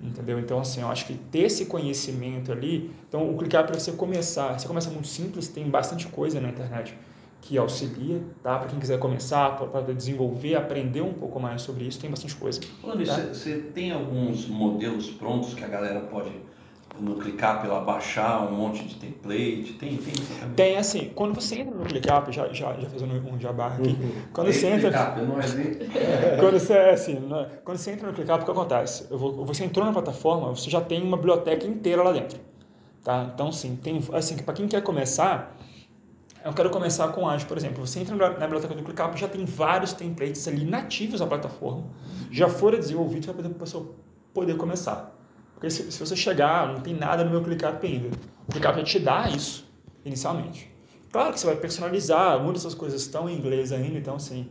[0.00, 0.38] Entendeu?
[0.38, 2.90] Então, assim, eu acho que ter esse conhecimento ali.
[3.08, 4.56] Então, o clicar para você começar.
[4.58, 6.96] Você começa muito simples, tem bastante coisa na internet
[7.40, 8.58] que auxilia, tá?
[8.58, 12.60] Para quem quiser começar, para desenvolver, aprender um pouco mais sobre isso, tem bastante coisa.
[12.60, 13.34] Tá?
[13.34, 16.30] você tem alguns modelos prontos que a galera pode
[17.00, 19.76] no ClickUp ela baixar um monte de template?
[19.78, 20.14] Tem, tem
[20.54, 24.12] Tem, assim, quando você entra no ClickUp, já, já, já fazendo um jabá aqui, uhum.
[24.32, 24.90] quando você entra...
[24.90, 25.78] ClickUp, não é assim?
[26.40, 27.48] quando você, é assim, né?
[27.64, 29.06] quando você entra no ClickUp, o que acontece?
[29.10, 32.38] Eu vou, você entrou na plataforma, você já tem uma biblioteca inteira lá dentro,
[33.04, 33.30] tá?
[33.32, 35.56] Então, sim, tem, assim, para quem quer começar,
[36.44, 37.86] eu quero começar com Agile, por exemplo.
[37.86, 41.84] Você entra na biblioteca do ClickUp, já tem vários templates ali nativos à plataforma,
[42.30, 43.94] já foram desenvolvidos para a pessoa
[44.32, 45.17] poder começar.
[45.58, 48.08] Porque se, se, você chegar, não tem nada no meu ClickUp ainda.
[48.46, 49.68] O ClickUp já te dá isso,
[50.04, 50.72] inicialmente.
[51.10, 54.48] Claro que você vai personalizar, muitas dessas coisas estão em inglês ainda, então, assim,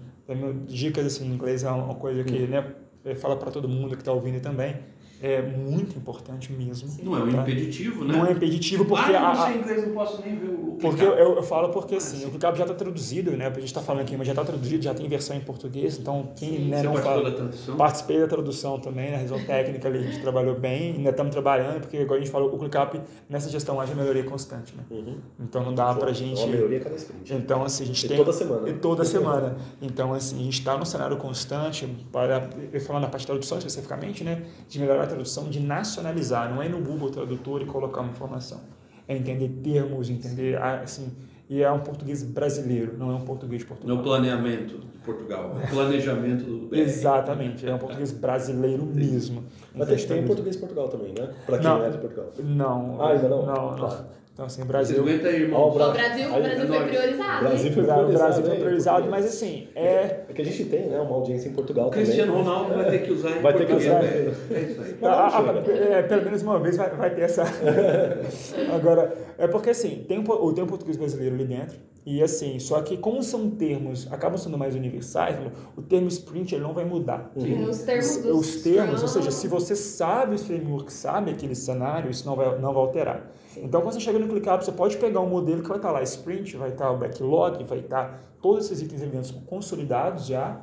[0.66, 2.74] dicas assim, em inglês é uma coisa que né,
[3.16, 4.76] fala para todo mundo que está ouvindo também
[5.22, 6.90] é muito importante mesmo.
[7.04, 7.42] Não é um tá?
[7.42, 8.16] impeditivo, né?
[8.16, 9.14] Não é impeditivo porque...
[9.14, 12.26] Ah, não sei inglês, não posso nem ver o Porque eu, eu, falo porque, assim,
[12.26, 13.48] o ClickUp já está traduzido, né?
[13.48, 16.30] A gente está falando aqui, mas já está traduzido, já tem versão em português, então
[16.36, 17.32] quem Sim, né, não fala...
[17.32, 17.76] Da tradução?
[17.78, 21.82] Participei da tradução também, na revisão técnica ali, a gente trabalhou bem, ainda estamos trabalhando,
[21.82, 24.84] porque, igual a gente falou, o ClickUp nessa gestão haja melhoria constante, né?
[24.92, 25.18] Uhum.
[25.40, 26.38] Então não dá para a gente...
[26.40, 27.34] Uma melhoria cada sprint.
[27.34, 28.18] Então, assim, a gente e tem...
[28.18, 28.70] toda semana.
[28.70, 29.58] E toda semana.
[29.82, 33.58] Então, assim, a gente está no cenário constante, para, eu falando na parte de tradução
[33.58, 34.44] especificamente, né?
[34.70, 38.62] De melhorar tradução, de nacionalizar, não é ir no Google Tradutor e colocar uma informação.
[39.08, 41.12] É entender termos, entender, assim,
[41.50, 43.96] e é um português brasileiro, não é um português de Portugal.
[43.96, 46.80] Não é o planeamento Portugal, é o planejamento do BR.
[46.80, 49.44] Exatamente, é um português brasileiro mesmo.
[49.74, 51.30] Mas tem, tem português de Portugal também, né?
[51.46, 52.30] Para quem não, é de Portugal.
[52.44, 53.02] Não.
[53.02, 53.46] Ah, ainda não?
[53.46, 54.18] Não, não.
[54.38, 55.04] Então, assim, Brasil.
[55.04, 55.68] Você aguenta aí, irmão.
[55.68, 57.40] o Brasil, o Brasil, aí, Brasil foi priorizado.
[57.40, 59.68] Brasil foi priorizado, Brasil foi priorizado mas assim.
[59.74, 60.26] É...
[60.30, 61.90] é que a gente tem né, uma audiência em Portugal.
[61.90, 62.46] Cristiano também.
[62.46, 64.04] Ronaldo vai ter que usar em Vai ter que usar.
[64.04, 64.32] É
[64.70, 64.98] isso aí.
[65.02, 67.46] Ah, ah, é, pelo menos uma vez vai, vai ter essa.
[68.76, 71.80] Agora, é porque assim, tem, o, tem o português brasileiro ali dentro.
[72.06, 74.97] E assim, só que como são termos, acabam sendo mais universais,
[75.76, 77.32] o termo sprint ele não vai mudar.
[77.36, 77.70] Uhum.
[77.70, 82.26] Os termos, os termos ou seja, se você sabe o framework, sabe aquele cenário, isso
[82.26, 83.32] não vai, não vai alterar.
[83.54, 83.62] Sim.
[83.66, 86.02] Então, quando você chega no ClickUp, você pode pegar um modelo que vai estar lá
[86.04, 90.62] Sprint, vai estar o Backlog, vai estar todos esses itens eventos consolidados já,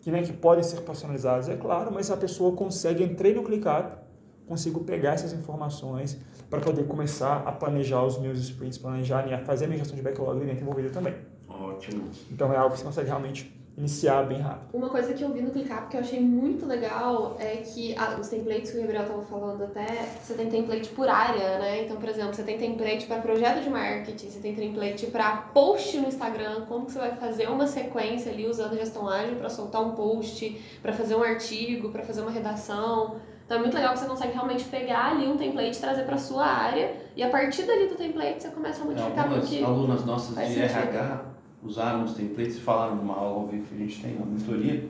[0.00, 4.06] que, né, que podem ser personalizados, é claro, mas a pessoa consegue, entrei no ClickUp,
[4.46, 6.18] consigo pegar essas informações
[6.48, 10.02] para poder começar a planejar os meus sprints, planejar e fazer a minha gestão de
[10.02, 11.14] backlog dentro envolvida também.
[11.48, 12.04] Ótimo.
[12.30, 14.68] Então é algo que você consegue realmente iniciar bem rápido.
[14.72, 18.16] Uma coisa que eu vi no ClickUp que eu achei muito legal é que ah,
[18.18, 19.86] os templates que o Gabriel estava falando até,
[20.22, 21.84] você tem template por área, né?
[21.84, 25.98] Então, por exemplo, você tem template para projeto de marketing, você tem template para post
[25.98, 29.82] no Instagram, como que você vai fazer uma sequência ali usando gestão ágil para soltar
[29.82, 33.16] um post, para fazer um artigo, para fazer uma redação.
[33.44, 36.18] Então é muito legal que você consegue realmente pegar ali um template e trazer para
[36.18, 40.04] sua área e a partir dali do template você começa a modificar Algumas porque alunas
[40.04, 40.64] nossas de sentido.
[40.64, 44.24] RH usaram os templates e falaram numa aula ao vivo que a gente tem na
[44.24, 44.88] mentoria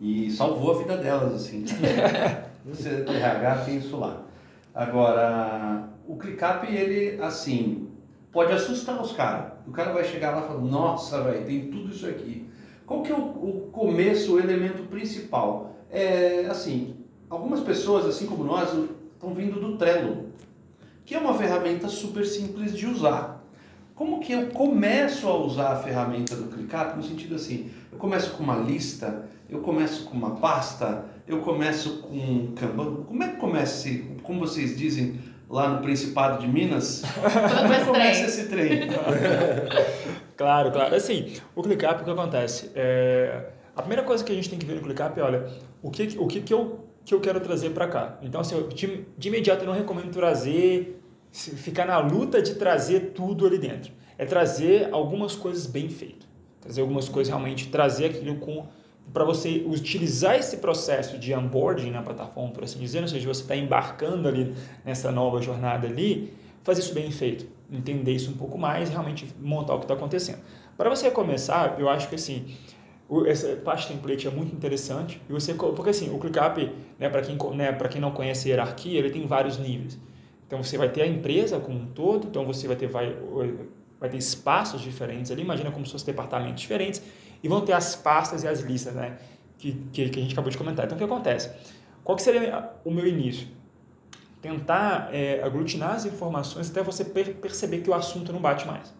[0.00, 1.64] e salvou a vida delas, assim.
[2.64, 4.22] Você RH tem isso lá.
[4.74, 7.88] Agora, o ClickUp, ele, assim,
[8.32, 9.52] pode assustar os caras.
[9.66, 12.46] O cara vai chegar lá e falar, nossa, velho, tem tudo isso aqui.
[12.86, 15.76] Qual que é o, o começo, o elemento principal?
[15.90, 16.96] É, assim,
[17.28, 18.70] algumas pessoas, assim como nós,
[19.14, 20.30] estão vindo do Trello,
[21.04, 23.29] que é uma ferramenta super simples de usar.
[24.00, 26.96] Como que eu começo a usar a ferramenta do ClickUp?
[26.96, 31.98] No sentido assim, eu começo com uma lista, eu começo com uma pasta, eu começo
[31.98, 33.04] com um Kanban.
[33.04, 37.02] Como é que começa esse, como vocês dizem lá no Principado de Minas?
[37.12, 38.88] Como é que começa esse trem?
[40.34, 40.94] Claro, claro.
[40.94, 42.70] Assim, o ClickUp, o que acontece?
[42.74, 45.46] É, a primeira coisa que a gente tem que ver no ClickUp é, olha,
[45.82, 48.16] o que, o que, que, eu, que eu quero trazer para cá.
[48.22, 50.99] Então, assim, eu, de, de imediato eu não recomendo trazer,
[51.32, 53.92] ficar na luta de trazer tudo ali dentro.
[54.18, 56.28] É trazer algumas coisas bem feitas.
[56.60, 58.66] Trazer algumas coisas realmente, trazer aquilo com
[59.12, 63.42] para você utilizar esse processo de onboarding na plataforma, por assim dizer, ou seja, você
[63.42, 68.56] está embarcando ali nessa nova jornada ali, fazer isso bem feito, entender isso um pouco
[68.56, 70.38] mais realmente montar o que está acontecendo.
[70.76, 72.54] Para você começar, eu acho que assim,
[73.26, 77.36] essa parte template é muito interessante e você porque assim o ClickUp, né, para quem
[77.54, 79.98] né, para quem não conhece a hierarquia, ele tem vários níveis.
[80.50, 83.14] Então você vai ter a empresa como um todo, então você vai ter vai,
[84.00, 87.00] vai ter espaços diferentes ali, imagina como se fossem departamentos diferentes
[87.40, 89.16] e vão ter as pastas e as listas, né,
[89.56, 90.86] que, que, que a gente acabou de comentar.
[90.86, 91.52] Então o que acontece?
[92.02, 93.46] Qual que seria o meu início?
[94.42, 98.92] Tentar é, aglutinar as informações até você per- perceber que o assunto não bate mais.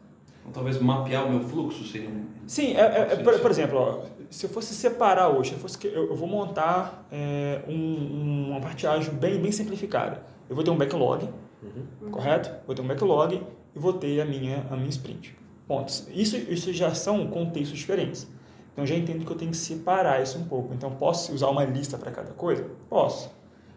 [0.42, 2.26] Então, talvez mapear o meu fluxo seria um...
[2.46, 5.84] Sim, é, é- é, por, por exemplo, ó, se eu fosse separar hoje, eu, fosse,
[5.84, 8.60] eu, eu vou montar é, um- uma
[8.94, 10.22] ágil bem, bem simplificada.
[10.50, 11.28] Eu vou ter um backlog,
[12.10, 12.50] correto?
[12.66, 13.40] Vou ter um backlog
[13.72, 15.36] e vou ter a minha, a minha sprint.
[15.68, 16.08] Pontos.
[16.12, 18.28] Isso, isso já são contextos diferentes.
[18.72, 20.74] Então já entendo que eu tenho que separar isso um pouco.
[20.74, 22.66] Então posso usar uma lista para cada coisa?
[22.88, 23.30] Posso.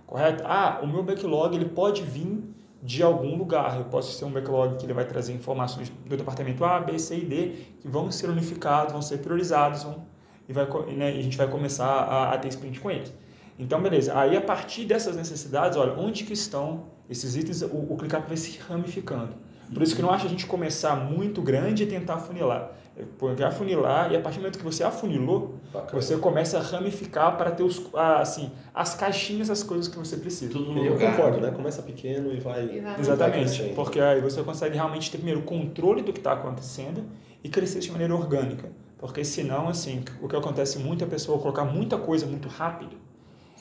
[0.07, 0.43] Correto?
[0.47, 2.43] Ah, o meu backlog ele pode vir
[2.81, 3.77] de algum lugar.
[3.77, 7.17] Eu posso ser um backlog que ele vai trazer informações do departamento A, B, C
[7.17, 7.49] e D
[7.81, 10.07] que vão ser unificados, vão ser priorizados vão,
[10.49, 13.13] e, vai, né, e a gente vai começar a, a ter sprint com eles.
[13.57, 14.17] Então, beleza.
[14.17, 18.37] Aí, a partir dessas necessidades, olha, onde que estão esses itens, o, o ClickUp vai
[18.37, 19.33] se ramificando.
[19.73, 22.71] Por isso que não acha a gente começar muito grande e tentar afunilar.
[23.17, 25.99] Porque afunilar, e a partir do momento que você afunilou, Bacana.
[25.99, 30.15] você começa a ramificar para ter os, ah, assim, as caixinhas, as coisas que você
[30.17, 30.51] precisa.
[30.51, 31.15] Tudo no Eu lugar.
[31.15, 31.49] concordo, né?
[31.49, 32.61] Começa pequeno e vai.
[32.65, 32.83] Exatamente.
[32.83, 33.75] vai Exatamente, crescendo.
[33.75, 37.03] porque aí você consegue realmente ter primeiro o controle do que está acontecendo
[37.43, 38.69] e crescer de maneira orgânica.
[38.99, 42.95] Porque senão, assim, o que acontece muito é a pessoa colocar muita coisa muito rápido,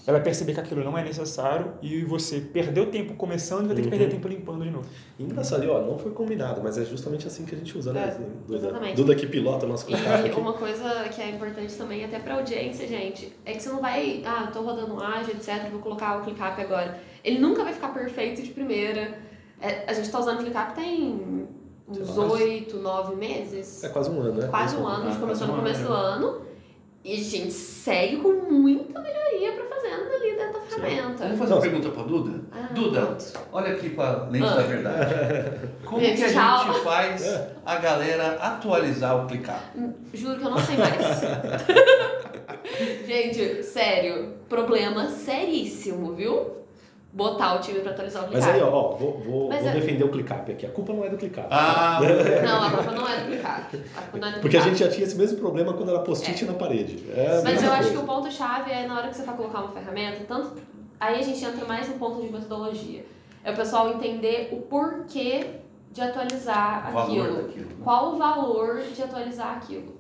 [0.07, 3.77] ela vai perceber que aquilo não é necessário e você perdeu tempo começando e vai
[3.77, 4.11] ter que perder Uhum.
[4.11, 4.87] tempo limpando de novo.
[5.19, 7.93] E Engraçado, e, ó, não foi combinado, mas é justamente assim que a gente usa,
[7.93, 8.09] né?
[8.09, 8.97] É, Duda, exatamente.
[8.97, 10.41] Duda que pilota o nosso E ClickUp aqui.
[10.41, 14.23] uma coisa que é importante também, até pra audiência, gente, é que você não vai,
[14.27, 16.99] ah, tô rodando um ágil, etc, vou colocar o ClickUp agora.
[17.23, 19.17] Ele nunca vai ficar perfeito de primeira.
[19.61, 21.47] É, a gente tá usando o ClickUp tem
[21.89, 23.85] uns oito, nove meses.
[23.85, 24.49] É quase um ano, né?
[24.49, 26.43] Quase um ano, a gente Ah, começou no começo do ano, ano.
[27.05, 29.52] E a gente segue com muita melhoria
[30.81, 32.41] Vamos fazer uma pergunta pra Duda?
[32.53, 33.25] Ah, Duda, pronto.
[33.53, 34.55] olha aqui pra lente Ah.
[34.55, 35.15] da verdade.
[35.85, 36.73] Como Gente, que a tchau.
[36.73, 39.55] gente faz a galera atualizar o ClickUp?
[40.15, 40.97] Juro que eu não sei mais.
[43.07, 46.62] gente, sério, problema seríssimo, viu?
[47.15, 48.55] Botar o time pra atualizar o Mas ClickUp.
[48.55, 50.65] aí, ó, ó, vou, vou, Mas vou é- defender o ClickUp aqui.
[50.65, 51.47] A culpa não é do ClickUp.
[51.51, 52.01] Ah,
[52.43, 53.85] Não, a culpa não é do ClickUp.
[53.97, 55.99] A culpa não é do Porque a gente já tinha esse mesmo problema quando era
[56.01, 57.05] post-it na parede.
[57.15, 58.01] É Mas eu acho que coisa.
[58.01, 60.53] o ponto-chave é na hora que você vai colocar uma ferramenta, tanto.
[60.99, 63.05] Aí a gente entra mais no ponto de metodologia.
[63.45, 65.45] É o pessoal entender o porquê
[65.91, 67.43] de atualizar o valor aquilo.
[67.43, 67.67] daquilo.
[67.67, 67.75] né?
[67.85, 69.97] Qual o valor de atualizar aquilo?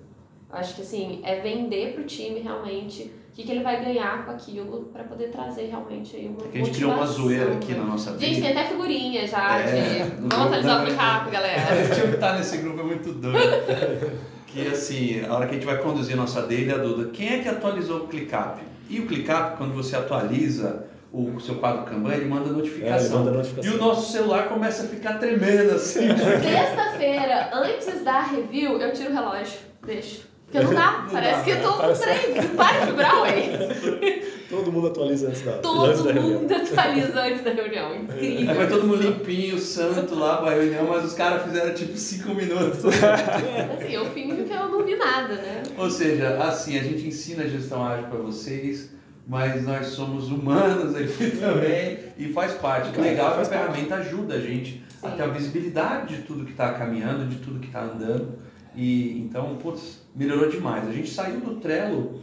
[0.51, 4.27] Eu acho que assim, é vender pro time realmente o que, que ele vai ganhar
[4.27, 7.55] com aquilo para poder trazer realmente aí uma é que a gente criou uma zoeira
[7.55, 8.27] aqui na nossa vida.
[8.27, 11.63] Gente, tem até figurinha já é, de vamos atualizar o ClickUp, galera.
[11.73, 14.21] A gente que tá nesse grupo é muito doido.
[14.47, 17.33] que assim, a hora que a gente vai conduzir a nossa daily, a Duda, quem
[17.33, 18.61] é que atualizou o ClickUp?
[18.91, 22.97] E o ClickUp, quando você atualiza o seu quadro Kanban, ele manda notificação.
[22.97, 23.73] É, ele manda notificação.
[23.73, 26.07] E o nosso celular começa a ficar tremendo assim.
[26.07, 30.32] Sexta-feira, antes da review, eu tiro o relógio, deixo.
[30.53, 34.23] Porque não dá, não parece dá, que eu tô com trem, para de vibrar, ué.
[34.51, 36.41] Todo mundo atualiza antes da, todo antes da reunião.
[36.41, 38.51] Todo mundo atualiza antes da reunião, incrível.
[38.51, 42.35] Aí vai todo mundo limpinho, santo lá pra reunião, mas os caras fizeram tipo 5
[42.35, 42.85] minutos.
[42.85, 45.63] assim, eu finjo que eu não vi nada, né?
[45.79, 48.91] Ou seja, assim, a gente ensina a gestão ágil pra vocês,
[49.27, 52.95] mas nós somos humanos aqui também e faz parte.
[52.95, 55.07] O legal é que a ferramenta ajuda a gente Sim.
[55.07, 58.52] a ter a visibilidade de tudo que está caminhando, de tudo que está andando.
[58.75, 60.89] E então, putz, melhorou demais.
[60.89, 62.21] A gente saiu do Trello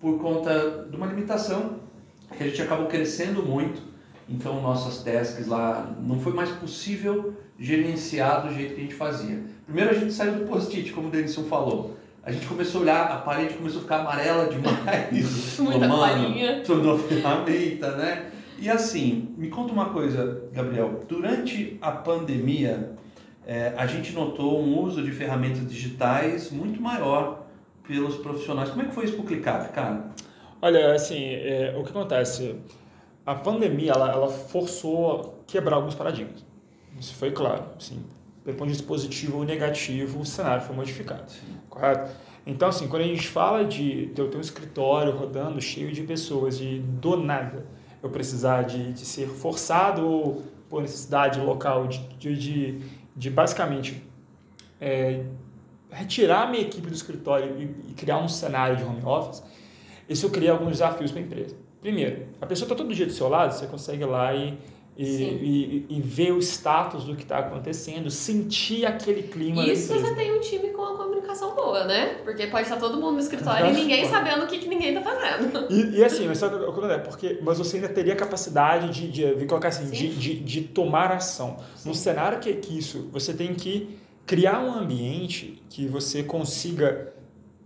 [0.00, 1.76] por conta de uma limitação
[2.36, 3.82] que a gente acabou crescendo muito.
[4.28, 9.42] Então, nossas tasks lá não foi mais possível gerenciar do jeito que a gente fazia.
[9.64, 11.96] Primeiro, a gente saiu do post-it, como o Denison falou.
[12.22, 15.58] A gente começou a olhar, a parede começou a ficar amarela demais.
[15.58, 16.62] Muita palhinha.
[16.62, 18.30] Tudo ferramenta, né?
[18.58, 21.00] E assim, me conta uma coisa, Gabriel.
[21.08, 22.92] Durante a pandemia,
[23.48, 27.46] é, a gente notou um uso de ferramentas digitais muito maior
[27.82, 28.68] pelos profissionais.
[28.68, 30.10] Como é que foi isso para o ClickUp, cara?
[30.60, 32.56] Olha, assim, é, o que acontece?
[33.24, 36.44] A pandemia, ela, ela forçou quebrar alguns paradigmas.
[37.00, 38.04] Isso foi claro, assim,
[38.44, 41.56] pelo ponto de vista positivo ou negativo, o cenário foi modificado, Sim.
[41.70, 42.10] correto?
[42.46, 46.60] Então, assim, quando a gente fala de eu ter um escritório rodando cheio de pessoas
[46.60, 47.64] e do nada
[48.02, 52.80] eu precisar de, de ser forçado ou por necessidade local de, de, de
[53.18, 54.02] de basicamente
[54.80, 55.24] é,
[55.90, 59.42] retirar a minha equipe do escritório e, e, criar um cenário de home office,
[60.08, 61.56] isso eu criei alguns desafios para a empresa.
[61.80, 64.56] Primeiro, a pessoa está todo dia do seu lado, você consegue ir lá e
[64.98, 69.64] e, e, e, ver o status do que está acontecendo, sentir aquele clima.
[69.64, 70.94] Isso você tem um time com uma
[71.28, 72.16] comunicação boa, né?
[72.24, 75.02] Porque pode estar todo mundo no escritório e ninguém sabendo o que, que ninguém está
[75.02, 75.66] fazendo.
[75.70, 79.68] E, e assim, mas, só, porque, mas você ainda teria capacidade de, de, de colocar
[79.68, 81.58] assim, de, de, de, tomar ação.
[81.76, 81.90] Sim.
[81.90, 87.12] No cenário que é que isso, você tem que criar um ambiente que você consiga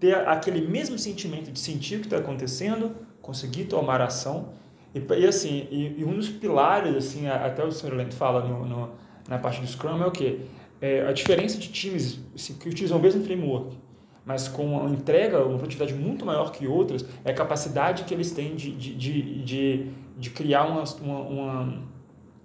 [0.00, 4.50] ter aquele mesmo sentimento de sentir o que está acontecendo, conseguir tomar ação
[4.94, 7.94] e, e assim, e, e, um dos pilares, assim, até o Sr.
[7.94, 8.90] Lento fala no, no,
[9.28, 10.40] na parte do Scrum é o quê?
[10.82, 13.78] É a diferença de times assim, que utilizam o mesmo framework,
[14.24, 18.32] mas com uma entrega, uma produtividade muito maior que outras, é a capacidade que eles
[18.32, 19.86] têm de, de, de, de,
[20.18, 21.82] de criar uma, uma, uma,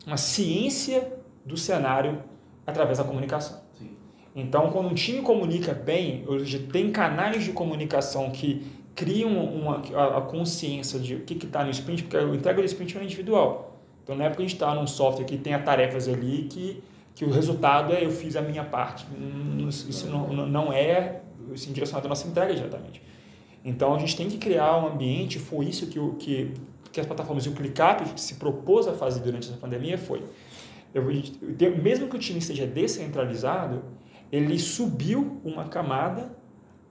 [0.06, 1.12] uma ciência
[1.44, 2.24] do cenário
[2.66, 3.60] através da comunicação.
[3.74, 3.90] Sim.
[4.36, 10.18] Então, quando um time comunica bem, seja, tem canais de comunicação que criam uma, a,
[10.18, 13.80] a consciência de o que está no sprint, porque a entrega do sprint é individual.
[14.04, 16.84] Então, na época a gente está num software que tem tarefas ali que,
[17.18, 19.08] que o resultado é eu fiz a minha parte.
[19.68, 23.02] Isso não, não é assim, direcionado à nossa entrega diretamente.
[23.66, 26.54] Então, a gente tem que criar um ambiente, foi isso que, o, que,
[26.92, 30.24] que as plataformas e o ClickUp se propôs a fazer durante essa pandemia, foi
[30.94, 31.04] eu,
[31.82, 33.84] mesmo que o time seja descentralizado,
[34.32, 36.32] ele subiu uma camada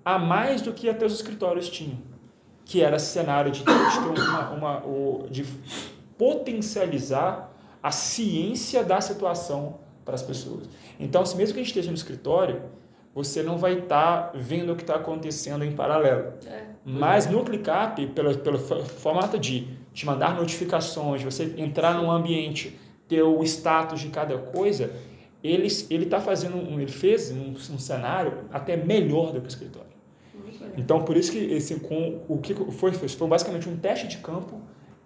[0.05, 1.99] a mais do que até os escritórios tinham,
[2.65, 4.83] que era cenário de, de, uma, uma,
[5.31, 5.45] de
[6.19, 10.67] potencializar a ciência da situação para as pessoas.
[10.99, 12.63] Então, se mesmo que a gente esteja no escritório,
[13.15, 16.35] você não vai estar tá vendo o que está acontecendo em paralelo.
[16.47, 16.65] É.
[16.85, 23.23] Mas no ClickUp, pelo, pelo formato de te mandar notificações, você entrar num ambiente, ter
[23.23, 24.93] o status de cada coisa,
[25.43, 29.87] ele está fazendo, um, ele fez um, um cenário até melhor do que o escritório.
[30.77, 34.61] Então, por isso que esse, com, o que foi, foi basicamente um teste de campo.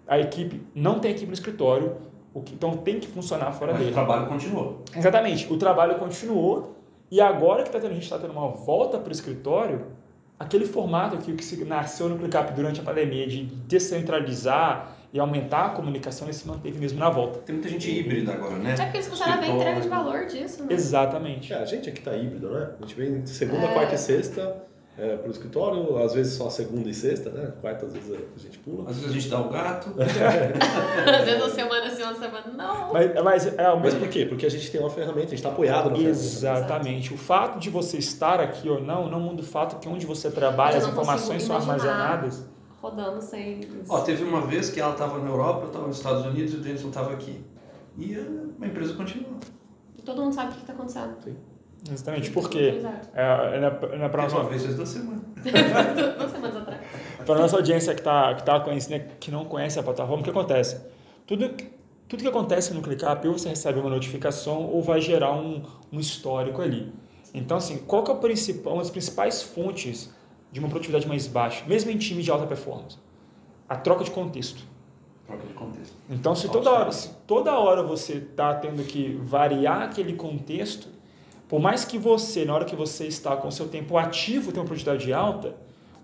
[0.07, 1.95] A equipe não tem equipe no escritório,
[2.33, 3.91] o que, então tem que funcionar fora Mas dele.
[3.91, 4.83] o trabalho continuou.
[4.95, 6.77] Exatamente, o trabalho continuou.
[7.09, 9.87] E agora que tá tendo, a gente está tendo uma volta para o escritório,
[10.39, 15.69] aquele formato que, que nasceu no ClickUp durante a pandemia de descentralizar e aumentar a
[15.71, 17.39] comunicação, ele se manteve mesmo na volta.
[17.39, 18.71] Tem muita gente híbrida agora, né?
[18.71, 20.73] É porque eles começaram a ver entrega de valor disso, né?
[20.73, 21.51] Exatamente.
[21.51, 22.71] É, a gente aqui está híbrido, né?
[22.79, 23.73] A gente vem segunda, é.
[23.73, 24.70] quarta e sexta
[25.01, 27.51] é, para o escritório, às vezes só segunda e sexta, né?
[27.59, 28.87] Quarta, às vezes a gente pula.
[28.87, 29.89] Às vezes a gente dá o gato.
[29.97, 32.93] às vezes uma semana sim, uma semana não.
[32.93, 34.27] Mas, mas, é, mas por quê?
[34.27, 37.09] Porque a gente tem uma ferramenta, a gente está apoiado na Exatamente.
[37.09, 37.13] Ferramenta.
[37.15, 40.29] O fato de você estar aqui ou não, não muda o fato que onde você
[40.29, 42.45] trabalha, as informações são armazenadas.
[42.79, 43.61] Rodando sem.
[43.89, 46.57] Ó, teve uma vez que ela estava na Europa, eu estava nos Estados Unidos e
[46.57, 47.43] o Denison estava aqui.
[47.97, 49.39] E a empresa continua.
[50.05, 51.15] Todo mundo sabe o que está acontecendo.
[51.23, 51.35] Sim.
[51.89, 52.81] Exatamente, porque
[53.13, 54.37] é, é, é para nossa...
[54.37, 55.21] uma vez da semana.
[56.17, 56.81] Duas semanas atrás.
[57.25, 60.29] Para nossa audiência que, tá, que, tá conhecendo, que não conhece a plataforma, o que
[60.29, 60.79] acontece?
[61.25, 61.49] Tudo,
[62.07, 65.99] tudo que acontece no ClickUp, ou você recebe uma notificação ou vai gerar um, um
[65.99, 66.93] histórico ali.
[67.33, 70.13] Então, assim, qual que é o principal, uma das principais fontes
[70.51, 72.97] de uma produtividade mais baixa, mesmo em time de alta performance?
[73.67, 74.63] A troca de contexto.
[75.25, 75.95] Troca de contexto.
[76.09, 80.89] Então, se toda hora, se toda hora você está tendo que variar aquele contexto,
[81.51, 84.61] por mais que você, na hora que você está com o seu tempo ativo, tenha
[84.61, 85.53] uma produtividade alta,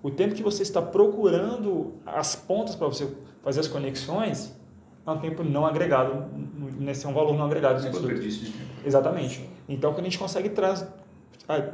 [0.03, 3.10] o tempo que você está procurando as pontas para você
[3.41, 4.53] fazer as conexões
[5.05, 6.25] é um tempo não agregado,
[6.77, 7.75] nesse é um valor não agregado.
[7.75, 7.79] É
[8.86, 9.49] Exatamente.
[9.69, 10.51] Então, quando a gente consegue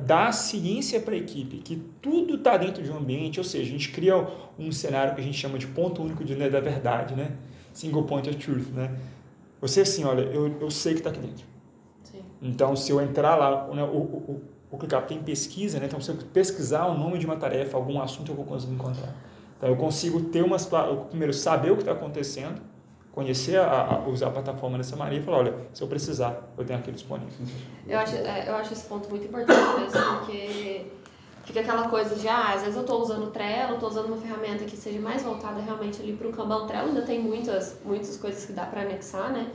[0.06, 3.72] dar ciência para a equipe que tudo está dentro de um ambiente, ou seja, a
[3.72, 4.28] gente cria
[4.60, 7.32] um cenário que a gente chama de ponto único de, né, da verdade, né?
[7.74, 8.96] Single point of truth, né?
[9.60, 11.53] Você assim, olha, eu, eu sei que está aqui dentro.
[12.44, 15.86] Então, se eu entrar lá, né, o, o, o ClickUp tem pesquisa, né?
[15.86, 19.16] Então, se eu pesquisar o nome de uma tarefa, algum assunto, eu vou conseguir encontrar.
[19.58, 20.58] Então, eu consigo ter uma
[21.10, 22.62] primeiro saber o que está acontecendo,
[23.14, 26.66] conhecer, a, a, usar a plataforma dessa maneira e falar, olha, se eu precisar, eu
[26.66, 27.32] tenho aqui disponível.
[27.88, 30.88] Eu acho, é, eu acho esse ponto muito importante mesmo, porque
[31.46, 34.18] fica aquela coisa de, ah, às vezes eu estou usando o Trello, estou usando uma
[34.18, 36.64] ferramenta que seja mais voltada realmente ali para o Kanban.
[36.64, 39.48] O Trello ainda tem muitas, muitas coisas que dá para anexar, né?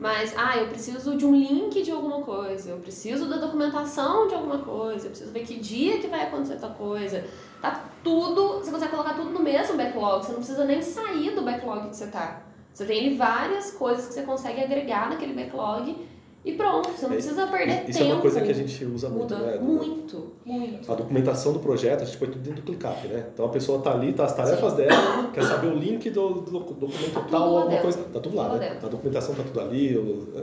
[0.00, 4.34] Mas, ah, eu preciso de um link de alguma coisa, eu preciso da documentação de
[4.34, 7.22] alguma coisa, eu preciso ver que dia que vai acontecer tal coisa.
[7.60, 11.42] Tá tudo, você consegue colocar tudo no mesmo backlog, você não precisa nem sair do
[11.42, 12.40] backlog que você tá.
[12.72, 16.08] Você tem várias coisas que você consegue agregar naquele backlog
[16.42, 17.90] e pronto, você não é, precisa perder Isso tempo.
[17.90, 19.58] Isso é uma coisa que a gente usa muito, Muda né?
[19.58, 20.90] Muito, muito.
[20.90, 23.26] A documentação do projeto, a gente põe tudo dentro do ClickUp, né?
[23.34, 24.76] Então a pessoa tá ali, tá as tarefas Sim.
[24.78, 27.82] dela, quer saber o link do, do documento tá tal ou alguma dentro.
[27.82, 28.08] coisa.
[28.10, 28.70] Tá tudo lá, tudo né?
[28.70, 28.86] Dentro.
[28.86, 29.88] A documentação tá tudo ali,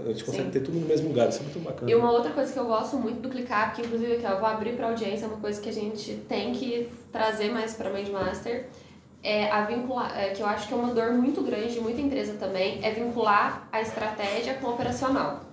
[0.05, 0.51] a gente consegue Sim.
[0.51, 1.89] ter tudo no mesmo lugar, isso é muito bacana.
[1.89, 4.47] E uma outra coisa que eu gosto muito do ClickUp, que inclusive aqui, eu vou
[4.47, 8.67] abrir para audiência, é uma coisa que a gente tem que trazer mais para Mindmaster,
[9.23, 11.99] é a vincular, é, que eu acho que é uma dor muito grande de muita
[11.99, 15.46] empresa também, é vincular a estratégia com o operacional.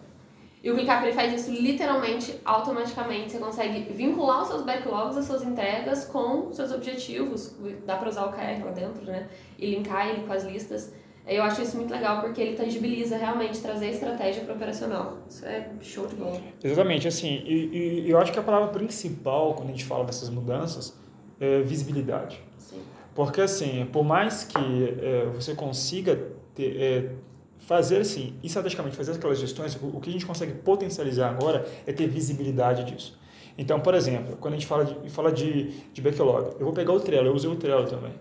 [0.64, 3.33] E o ClickUp ele faz isso literalmente, automaticamente.
[3.33, 7.55] Você consegue vincular os seus backlogs, as suas entregas com seus objetivos.
[7.85, 9.29] Dá para usar o KR lá dentro, né?
[9.59, 10.90] E linkar ele com as listas.
[11.27, 15.18] Eu acho isso muito legal porque ele tangibiliza realmente trazer estratégia para o operacional.
[15.29, 16.40] Isso é show de bola.
[16.62, 20.31] Exatamente, assim, e, e eu acho que a palavra principal quando a gente fala dessas
[20.31, 20.98] mudanças
[21.38, 22.40] é visibilidade.
[22.57, 22.81] Sim.
[23.14, 27.11] Porque, assim, por mais que é, você consiga ter, é,
[27.59, 32.07] fazer, assim, estrategicamente fazer aquelas gestões, o, que a gente consegue potencializar agora é ter
[32.07, 33.19] visibilidade disso.
[33.57, 36.93] Então, por exemplo, quando a gente fala de, fala de, de backlog, eu vou pegar
[36.93, 38.12] o Trello, eu usei o Trello também.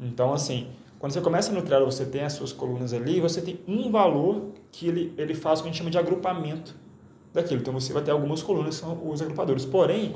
[0.00, 3.60] Então, assim, quando você começa no Trello, você tem as suas colunas ali, você tem
[3.68, 6.74] um valor que ele, ele faz o que a gente chama de agrupamento
[7.32, 7.60] daquilo.
[7.60, 9.64] Então, você vai ter algumas colunas que são os agrupadores.
[9.64, 10.14] Porém,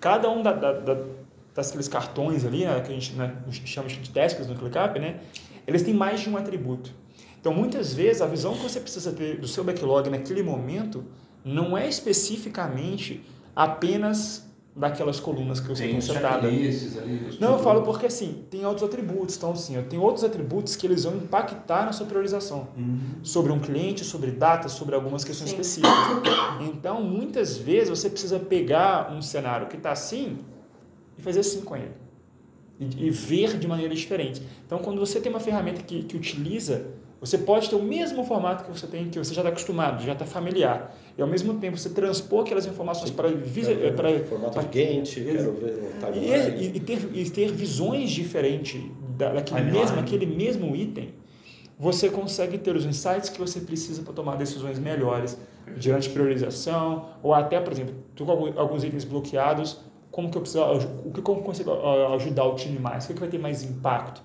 [0.00, 0.94] cada um da, da, da
[1.62, 5.20] daqueles cartões ali, né, que a gente né, chama de tasks no ClickUp, né,
[5.66, 6.92] eles têm mais de um atributo.
[7.40, 11.04] Então, muitas vezes, a visão que você precisa ter do seu backlog naquele momento
[11.44, 13.24] não é especificamente
[13.54, 14.48] apenas
[14.78, 16.48] daquelas colunas que você tem, tem setada.
[17.40, 19.36] Não, eu falo porque assim, tem outros atributos.
[19.36, 22.68] Então, assim, eu tenho outros atributos que eles vão impactar na sua priorização.
[22.76, 22.98] Uhum.
[23.22, 25.56] Sobre um cliente, sobre datas, sobre algumas questões Sim.
[25.56, 26.32] específicas.
[26.60, 30.38] Então, muitas vezes, você precisa pegar um cenário que está assim
[31.18, 31.92] e fazer assim com ele.
[32.78, 34.40] E, e, ver de maneira diferente.
[34.64, 36.86] Então, quando você tem uma ferramenta que, que utiliza,
[37.20, 40.12] você pode ter o mesmo formato que você tem, que você já está acostumado, já
[40.12, 40.94] está familiar.
[41.16, 43.28] E ao mesmo tempo você transpor aquelas informações para
[43.96, 48.80] para formato para, Gantt, quero ver e, e, ter, e ter visões diferentes
[49.16, 51.12] da, daquele mesmo, aquele mesmo item.
[51.76, 55.36] Você consegue ter os insights que você precisa para tomar decisões melhores
[55.76, 59.78] diante de priorização, ou até, por exemplo, tu com alguns itens bloqueados,
[60.10, 60.64] como que eu preciso,
[61.04, 61.70] o que como eu consigo
[62.14, 64.22] ajudar o time mais, o que, que vai ter mais impacto,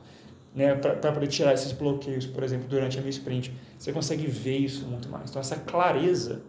[0.56, 3.52] né, para poder tirar esses bloqueios, por exemplo, durante a minha sprint.
[3.78, 5.30] Você consegue ver isso muito mais.
[5.30, 6.44] Então essa clareza,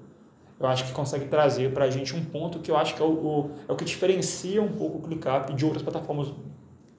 [0.61, 3.05] eu acho que consegue trazer para a gente um ponto que eu acho que é
[3.05, 6.33] o, o, é o que diferencia um pouco o ClickUp de outras plataformas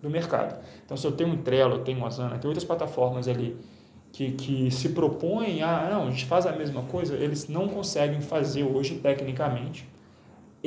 [0.02, 0.60] do mercado.
[0.84, 3.58] Então se eu tenho um Trello, eu tenho um Asana, tem outras plataformas ali
[4.12, 8.22] que, que se propõem a, não, a gente faz a mesma coisa, eles não conseguem
[8.22, 9.88] fazer hoje tecnicamente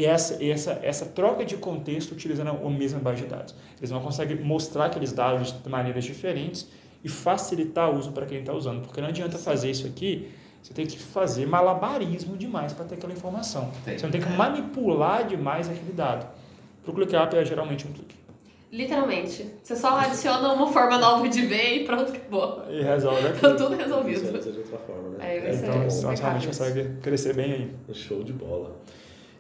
[0.04, 3.54] essa, essa, essa troca de contexto utilizando a mesma base de dados.
[3.78, 6.68] Eles não conseguem mostrar aqueles dados de maneiras diferentes
[7.02, 10.30] e facilitar o uso para quem está usando, porque não adianta fazer isso aqui,
[10.62, 13.70] você tem que fazer malabarismo demais para ter aquela informação.
[13.84, 13.96] Tem.
[13.96, 16.26] Você não tem que manipular demais aquele dado.
[16.82, 18.16] Para o ClickUp é geralmente um clique.
[18.70, 19.46] Literalmente.
[19.62, 22.64] Você só adiciona uma forma nova de ver e pronto, acabou.
[22.68, 23.40] E resolve aqui.
[23.40, 24.38] Tá tudo resolvido.
[24.38, 25.36] de outra forma, né?
[25.36, 27.94] É, então, você realmente consegue crescer bem aí.
[27.94, 28.76] Show de bola.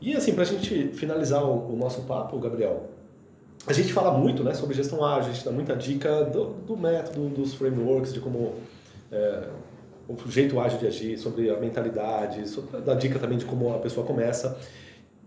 [0.00, 2.88] E assim, para a gente finalizar o, o, nosso papo, Gabriel,
[3.66, 6.76] a gente fala muito né, sobre gestão ágil, a gente dá muita dica do, do
[6.76, 8.54] método, dos frameworks, de como
[9.10, 9.48] é,
[10.08, 13.78] o jeito ágil de agir, sobre a mentalidade, sobre, dá dica também de como a
[13.78, 14.56] pessoa começa.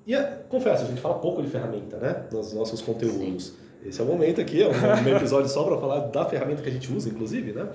[0.07, 0.15] E
[0.49, 3.47] confesso, a gente fala pouco de ferramenta né, nos nossos conteúdos.
[3.47, 3.53] Sim.
[3.85, 6.71] Esse é o momento aqui, é um episódio só para falar da ferramenta que a
[6.71, 7.67] gente usa, inclusive, né?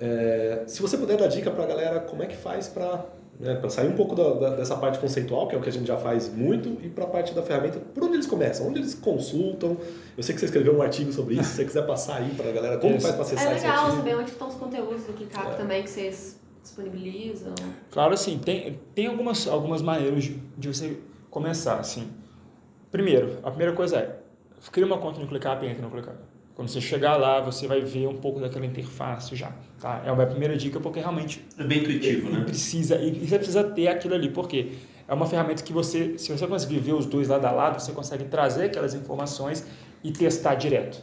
[0.00, 3.04] É, se você puder dar dica para a galera, como é que faz para
[3.38, 5.72] né, para sair um pouco da, da, dessa parte conceitual, que é o que a
[5.72, 8.66] gente já faz muito, e para a parte da ferramenta, por onde eles começam?
[8.66, 9.76] Onde eles consultam?
[10.16, 12.48] Eu sei que você escreveu um artigo sobre isso, se você quiser passar aí para
[12.48, 13.66] a galera, como faz para acessar artigo?
[13.66, 15.54] É legal saber onde estão os conteúdos do ClickUp é.
[15.54, 17.54] também que vocês disponibilizam.
[17.90, 20.98] Claro, assim, tem, tem algumas, algumas maneiras de, de você
[21.30, 22.10] começar, assim.
[22.90, 24.18] Primeiro, a primeira coisa é,
[24.72, 26.16] cria uma conta no ClickUp e entra no ClickUp.
[26.58, 29.52] Quando você chegar lá, você vai ver um pouco daquela interface já.
[29.80, 30.02] Tá?
[30.04, 31.46] É a minha primeira dica, porque realmente.
[31.56, 32.42] É bem intuitivo, né?
[32.44, 34.72] Precisa, e você precisa ter aquilo ali, porque
[35.06, 37.92] é uma ferramenta que você, se você conseguir ver os dois lado a lado, você
[37.92, 39.64] consegue trazer aquelas informações
[40.02, 41.00] e testar direto.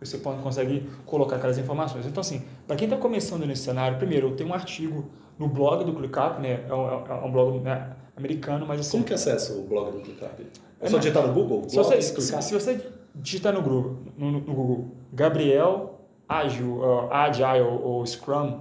[0.00, 2.06] Você pode, consegue colocar aquelas informações.
[2.06, 5.84] Então, assim, para quem está começando nesse cenário, primeiro, eu tenho um artigo no blog
[5.84, 6.64] do ClickUp, né?
[6.66, 8.92] É um, é um blog né, americano, mas assim.
[8.92, 10.46] Como que acessa o blog do ClickUp?
[10.80, 11.68] É só digitar no Google?
[11.68, 12.80] Se você, se, se você
[13.14, 18.60] digitar no Google, no, no Google Gabriel Ágil, uh, Agile ou Scrum,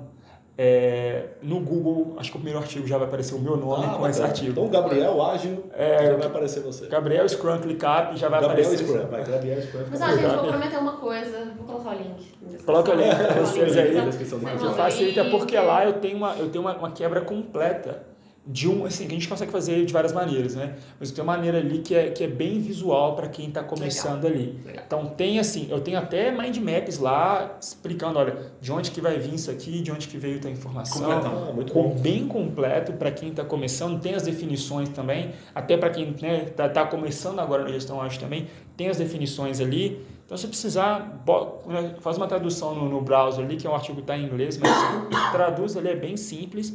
[0.55, 3.95] é, no Google, acho que o primeiro artigo já vai aparecer o meu nome ah,
[3.95, 4.51] com esse artigo.
[4.51, 6.87] Então, Gabriel Ágil, é, já vai aparecer você.
[6.87, 8.85] Gabriel Scrum ClickUp já vai Gabriel aparecer.
[8.85, 9.79] Scrum, vai, Gabriel Scrum.
[9.89, 11.53] Mas, ó, gente, vou prometer uma coisa.
[11.57, 12.63] Vou colocar o link.
[12.63, 14.75] Coloca o link para vocês aí.
[14.75, 18.12] Facilita, porque lá eu tenho uma, eu tenho uma, uma quebra completa
[18.45, 20.75] de um, assim, que a gente consegue fazer de várias maneiras, né?
[20.99, 24.23] Mas tem uma maneira ali que é, que é bem visual para quem está começando
[24.23, 24.41] Legal.
[24.41, 24.59] ali.
[24.65, 24.83] Legal.
[24.85, 29.17] Então tem assim, eu tenho até mind maps lá explicando, olha, de onde que vai
[29.17, 31.09] vir isso aqui, de onde que veio a informação.
[31.09, 31.95] Ah, muito bom.
[31.95, 36.39] Bem completo para quem está começando, tem as definições também, até para quem está né,
[36.41, 40.05] tá, tá começando agora na gestão acho também, tem as definições ali.
[40.25, 41.23] Então, se precisar,
[41.67, 44.25] né, faz uma tradução no, no browser ali, que é um artigo que está em
[44.25, 44.71] inglês, mas
[45.31, 46.73] traduz ali, é bem simples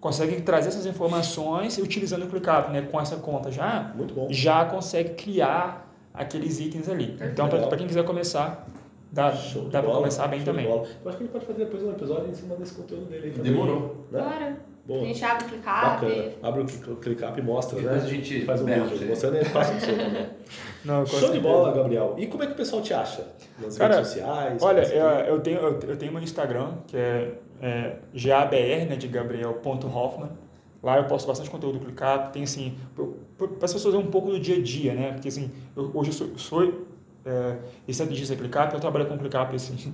[0.00, 3.94] consegue trazer essas informações e utilizando o ClickUp, né, com essa conta já,
[4.30, 7.16] já consegue criar aqueles itens ali.
[7.20, 8.66] então, para quem quiser começar,
[9.10, 9.30] dá,
[9.70, 10.66] dá para começar bem também.
[10.66, 13.52] Eu acho que ele pode fazer depois um episódio em cima desse conteúdo dele também.
[13.52, 14.06] Demorou.
[14.10, 14.20] Né?
[14.20, 14.56] Bora.
[14.88, 15.02] Boa.
[15.02, 15.66] A gente abre o ClickUp.
[15.66, 16.32] Bacana.
[16.42, 18.08] Abre o ClickUp e mostra, Depois né?
[18.08, 20.26] a gente faz um vídeo mostrando e passa o seu também.
[20.84, 22.14] Não, Show de bola, Gabriel.
[22.16, 23.28] E como é que o pessoal te acha?
[23.60, 24.62] Nas Cara, redes sociais?
[24.62, 29.08] Olha, eu, eu, tenho, eu, eu tenho meu Instagram, que é é, GABR, né, de
[29.08, 30.30] Gabriel.Hoffman.
[30.82, 32.76] Lá eu posto bastante conteúdo do ClickUp, tem assim,
[33.36, 35.12] para as pessoas verem um pouco do dia a dia, né?
[35.12, 36.86] Porque assim, eu, hoje eu sou, sou
[37.26, 39.92] é, estrategista ClickUp, eu trabalho com ClickUp assim,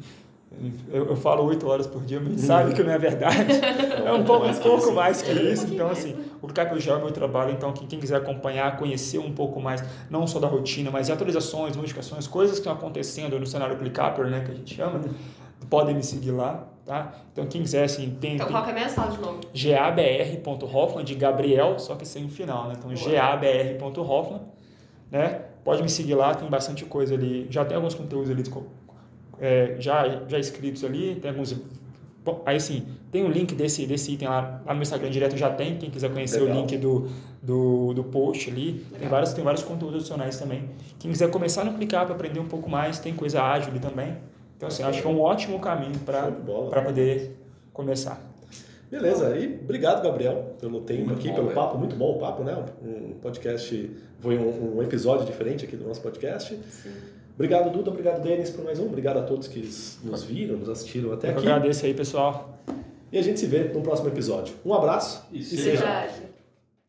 [0.92, 3.34] eu, eu falo oito horas por dia, mas sabe que não é verdade.
[4.04, 5.66] É um pouco, um pouco mais que isso.
[5.72, 9.32] Então, assim, o já é o meu trabalho, então quem, quem quiser acompanhar, conhecer um
[9.32, 13.46] pouco mais, não só da rotina, mas de atualizações, modificações, coisas que estão acontecendo no
[13.46, 15.00] cenário ClickUp, né, que a gente chama,
[15.70, 17.14] podem me seguir lá, tá?
[17.32, 18.34] Então, quem quiser, assim, tem...
[18.34, 18.90] Então, qual que é mesmo?
[18.90, 19.40] Fala de novo.
[19.54, 22.74] gabr.hoffman, de Gabriel, só que sem o final, né?
[22.76, 24.42] Então, gabr.hoffman,
[25.10, 25.42] né?
[25.64, 27.46] Pode me seguir lá, tem bastante coisa ali.
[27.48, 28.42] Já tem alguns conteúdos ali
[29.40, 31.54] é, já, já escritos ali, tem alguns...
[32.24, 35.36] Bom, aí, sim, tem o um link desse, desse item lá, lá no Instagram direto
[35.36, 36.56] já tem, quem quiser conhecer Legal.
[36.56, 37.08] o link do,
[37.42, 38.84] do, do post ali.
[38.98, 40.70] Tem vários, tem vários conteúdos adicionais também.
[40.98, 44.16] Quem quiser começar no ClickUp, aprender um pouco mais, tem coisa ágil ali também.
[44.56, 47.36] Então, assim, acho que é um ótimo caminho para poder
[47.72, 48.20] começar.
[48.90, 51.60] Beleza, e obrigado, Gabriel, pelo tempo muito aqui, bom, pelo velho.
[51.60, 52.64] papo, muito bom o papo, né?
[52.82, 56.56] Um podcast, foi um, um episódio diferente aqui do nosso podcast.
[56.70, 56.92] Sim.
[57.34, 58.86] Obrigado, Duda, obrigado, Denis, por mais um.
[58.86, 59.60] Obrigado a todos que
[60.04, 61.40] nos viram, nos assistiram até Eu aqui.
[61.40, 62.58] agradeço aí, pessoal.
[63.10, 64.54] E a gente se vê no próximo episódio.
[64.64, 65.78] Um abraço e, e seja...
[65.78, 66.33] seja